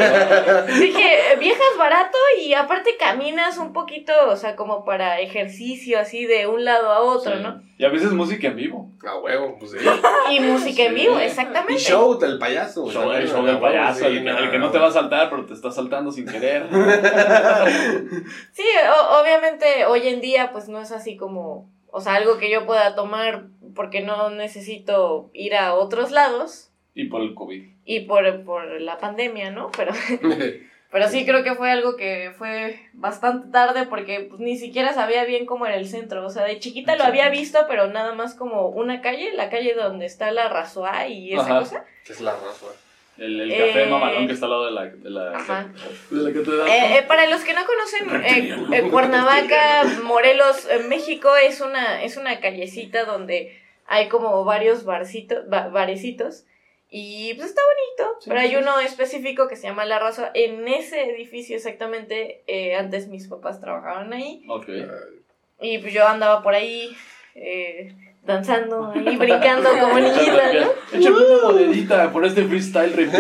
[0.81, 6.47] dije, viajas barato y aparte caminas un poquito, o sea, como para ejercicio, así de
[6.47, 7.43] un lado a otro, Sí.
[7.43, 7.63] ¿no?
[7.79, 8.91] Y a veces música en vivo.
[9.07, 9.79] A huevo, pues sí.
[10.31, 11.77] Y música en vivo, Y exactamente.
[11.83, 12.87] show del payaso.
[12.91, 15.29] Show- el show del payaso, sí, el, que- el que no te va a saltar,
[15.29, 16.67] pero te está saltando sin querer.
[18.53, 22.51] Sí, o- obviamente hoy en día pues no es así como, o sea, algo que
[22.51, 27.63] yo pueda tomar porque no necesito ir a otros lados y por el COVID.
[27.87, 29.71] y por, por la pandemia, ¿no?
[29.75, 29.93] Pero,
[30.93, 35.25] pero sí creo que fue algo que fue bastante tarde porque pues, ni siquiera sabía
[35.25, 38.35] bien cómo era el centro, o sea, de chiquita lo había visto, pero nada más
[38.35, 41.59] como una calle, la calle donde está la Razoa y esa Ajá.
[41.61, 41.85] cosa.
[42.05, 42.67] ¿Qué es la raza?
[43.19, 45.73] El, el café Eh, mamalón que está al lado de la, de la, Ajá.
[46.11, 46.69] de la catedral.
[46.69, 52.03] Eh, eh, para los que no conocen, eh, eh, Cuernavaca, Morelos, eh, México es una,
[52.03, 56.45] es una callecita donde hay como varios barcitos, ba- barecitos
[56.91, 58.57] y pues está bonito, Sí, pero hay sí.
[58.57, 60.31] uno específico que se llama La Raza.
[60.35, 64.69] En ese edificio exactamente, eh, antes mis papás trabajaban ahí Ok.
[65.61, 66.95] y pues yo andaba por ahí
[67.35, 67.95] eh,
[68.27, 70.99] danzando y brincando como niñita, ¿no?
[70.99, 73.11] Échame una monedita por este freestyle.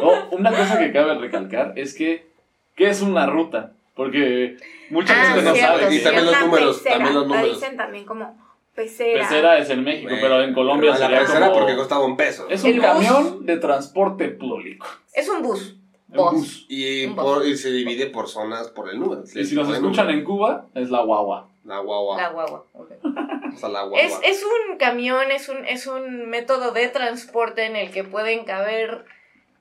[0.00, 2.26] No, una cosa que cabe recalcar es que,
[2.74, 3.72] ¿qué es una ruta?
[3.94, 4.56] Porque
[4.90, 7.60] mucha Ah, gente no cierto, sabe Y también los números, pecera, también los La números.
[7.60, 8.38] dicen también como
[8.74, 9.20] pecera.
[9.22, 11.60] pecera es en México, pero en Colombia la sería pecera como...
[11.60, 12.46] porque costaba un peso.
[12.50, 12.86] Es un El bus.
[12.86, 14.86] camión de transporte público.
[15.14, 15.76] Es un bus.
[16.10, 16.32] Un Bus.
[16.32, 16.66] bus.
[16.68, 19.22] Y, Un por, y se divide por zonas por el número.
[19.34, 21.48] Y si nos escuchan en Cuba, es la guagua.
[21.66, 22.16] La guagua.
[22.16, 22.64] La guagua.
[22.72, 22.90] ok.
[23.54, 24.00] O sea, la guagua.
[24.00, 28.44] Es, es un camión, es un, es un método de transporte en el que pueden
[28.44, 29.06] caber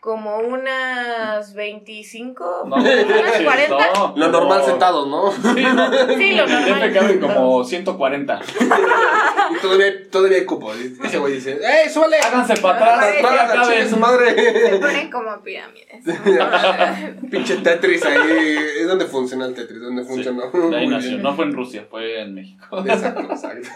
[0.06, 3.78] como unas 25, No, unas manches, 40.
[3.96, 4.14] no.
[4.16, 4.66] Lo normal No.
[4.68, 5.32] sentados, ¿no?
[5.32, 6.16] Sí, no.
[6.16, 6.92] Sí, lo normal.
[6.92, 8.40] DF caben como 140.
[9.50, 10.72] y todavía, todavía hay cupo.
[10.76, 12.18] Y Ese güey dice, ¡eh, súbale!
[12.20, 14.70] Háganse para atrás, ¡Para, su madre!
[14.70, 16.04] Se ponen como pirámides.
[17.32, 18.58] Pinche Tetris ahí.
[18.82, 20.44] Es donde funciona el Tetris, donde funcionó.
[20.76, 21.10] Ahí nació.
[21.10, 21.24] bien.
[21.24, 22.84] No fue en Rusia, fue en México.
[22.86, 23.70] Exacto, exacto.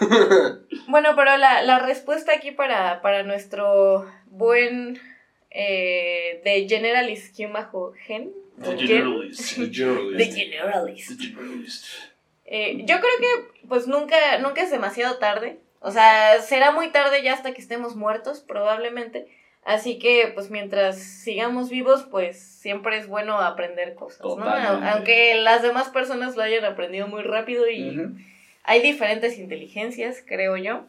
[0.88, 5.00] Bueno, pero la, la respuesta aquí para, para nuestro buen
[5.52, 8.32] eh, de Generalist bajo gen.
[8.62, 9.58] The Generalist.
[9.58, 11.10] The Generalist.
[11.10, 11.86] The Generalist.
[12.45, 15.60] Eh, yo creo que pues nunca, nunca es demasiado tarde.
[15.82, 19.28] O sea, será muy tarde ya hasta que estemos muertos, probablemente.
[19.64, 24.43] Así que, pues mientras sigamos vivos, pues siempre es bueno aprender cosas, ¿no?
[24.43, 27.97] Aunque las demás personas lo hayan aprendido muy rápido y
[28.64, 30.86] hay diferentes inteligencias, creo yo.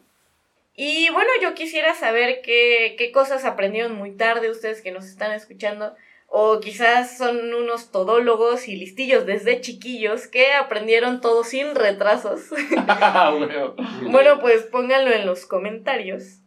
[0.75, 5.31] Y bueno, yo quisiera saber qué, qué cosas aprendieron muy tarde ustedes que nos están
[5.33, 5.95] escuchando.
[6.27, 12.41] O quizás son unos todólogos y listillos desde chiquillos que aprendieron todo sin retrasos.
[12.87, 13.33] Ah,
[14.09, 16.40] bueno, pues pónganlo en los comentarios.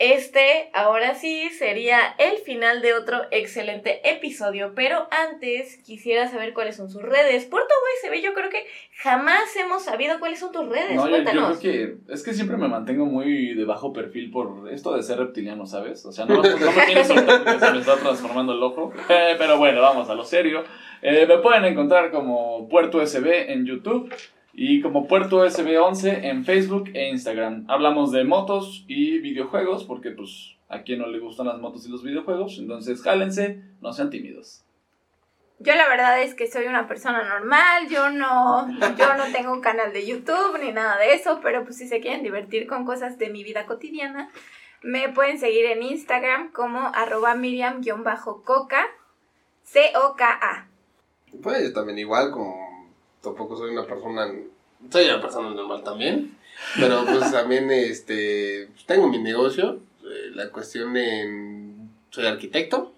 [0.00, 6.76] Este, ahora sí, sería el final de otro excelente episodio, pero antes quisiera saber cuáles
[6.76, 7.44] son sus redes.
[7.44, 7.68] Puerto
[8.02, 8.64] USB, yo creo que
[8.96, 10.94] jamás hemos sabido cuáles son tus redes.
[10.96, 11.58] No, yo, yo Cuéntanos.
[11.58, 15.18] creo que es que siempre me mantengo muy de bajo perfil por esto de ser
[15.18, 16.06] reptiliano, ¿sabes?
[16.06, 18.94] O sea, no, no me tienes ahorita porque se me está transformando el ojo.
[19.10, 20.64] Eh, pero bueno, vamos a lo serio.
[21.02, 24.10] Eh, me pueden encontrar como Puerto USB en YouTube
[24.52, 27.66] y como Puerto USB 11 en Facebook e Instagram.
[27.68, 31.90] Hablamos de motos y videojuegos porque pues a quien no le gustan las motos y
[31.90, 34.64] los videojuegos, entonces jálense, no sean tímidos.
[35.58, 39.60] Yo la verdad es que soy una persona normal, yo no, yo no tengo un
[39.60, 43.18] canal de YouTube ni nada de eso, pero pues si se quieren divertir con cosas
[43.18, 44.30] de mi vida cotidiana,
[44.82, 48.86] me pueden seguir en Instagram como arroba miriam-coca,
[49.64, 50.68] C-O-K-A.
[51.42, 52.69] Pues también igual, como
[53.22, 54.30] tampoco soy una persona,
[54.90, 56.36] soy una persona normal también,
[56.78, 62.92] pero pues también este, pues, tengo mi negocio, eh, la cuestión en, soy arquitecto,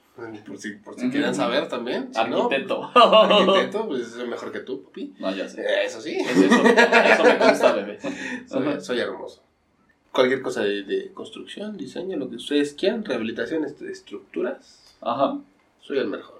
[0.47, 2.13] por si, por si quieren saber también.
[2.15, 2.91] Si no, Arquitecto.
[2.95, 5.15] arquitecto, pues soy mejor que tú, papi.
[5.19, 5.63] No, ya sé.
[5.63, 6.17] Eh, Eso sí.
[6.19, 7.99] Es eso, eso me consta, bebé.
[8.47, 9.43] Soy, soy hermoso.
[10.13, 15.39] Cualquier cosa de, de construcción, diseño, lo que ustedes quieran, rehabilitación estructuras, Ajá.
[15.81, 16.32] soy el mejor.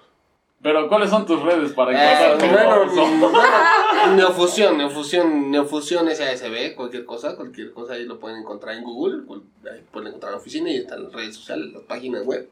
[0.63, 7.05] Pero, ¿cuáles son tus redes para Eh, encontrar bueno, bueno, neofusión, neofusión, neofusión SASB, cualquier
[7.05, 9.23] cosa, cualquier cosa ahí lo pueden encontrar en Google,
[9.71, 12.49] ahí pueden encontrar la oficina y están las redes sociales, las páginas web,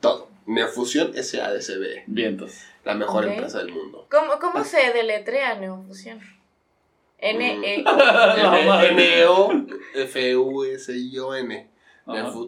[0.00, 0.28] todo.
[0.46, 2.62] Neofusión SASB, Vientos.
[2.84, 4.06] la mejor empresa del mundo.
[4.10, 6.20] ¿Cómo, cómo se deletrea Neofusión?
[7.18, 7.82] N-E.
[7.84, 8.90] No, madre.
[10.44, 11.68] N-E-O-F-U-S-I-O-N.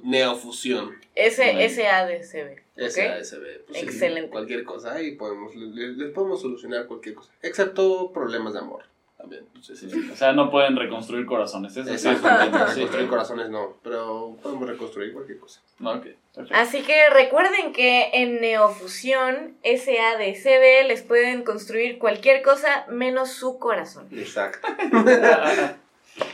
[0.05, 0.95] Neofusión.
[1.15, 2.66] S-A-D-C-B.
[2.77, 2.89] ¿Ok?
[2.91, 3.65] SASB.
[3.67, 4.31] Pues, sí, Excelente.
[4.31, 8.85] cualquier cosa, ahí podemos, le- les podemos solucionar cualquier cosa, excepto problemas de amor.
[9.17, 9.45] También.
[9.55, 10.11] pues, sí, sí.
[10.13, 11.75] O sea, no pueden reconstruir corazones.
[11.77, 12.09] Eso Sí.
[12.23, 15.63] reconstruir corazones no, pero podemos reconstruir cualquier cosa.
[15.79, 16.55] No, ok, perfecto.
[16.55, 24.07] Así que recuerden que en Neofusión SADCB les pueden construir cualquier cosa menos su corazón.
[24.13, 24.69] Exacto.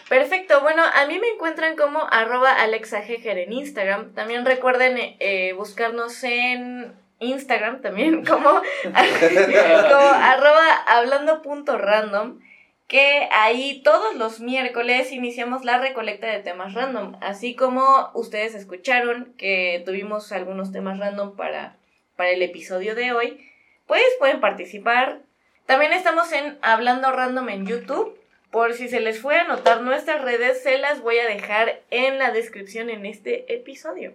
[0.08, 4.14] Perfecto, bueno, a mí me encuentran como arroba alexajeger en Instagram.
[4.14, 8.50] También recuerden eh, buscarnos en Instagram también como,
[8.94, 12.40] arroba hablando.random.
[12.88, 17.16] Que ahí todos los miércoles iniciamos la recolecta de temas random.
[17.22, 21.78] Así como ustedes escucharon que tuvimos algunos temas random para,
[22.16, 23.48] para el episodio de hoy,
[23.86, 25.20] pues pueden participar.
[25.64, 28.18] También estamos en Hablando Random en YouTube.
[28.52, 32.18] Por si se les fue a anotar nuestras redes, se las voy a dejar en
[32.18, 34.12] la descripción en este episodio.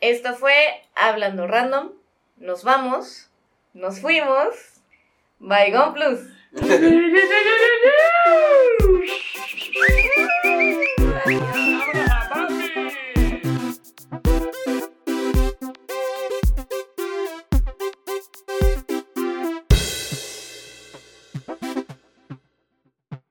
[0.00, 0.52] Esto fue
[0.96, 1.92] Hablando Random.
[2.36, 3.30] Nos vamos.
[3.74, 4.56] Nos fuimos.
[5.38, 6.18] Bye, Plus.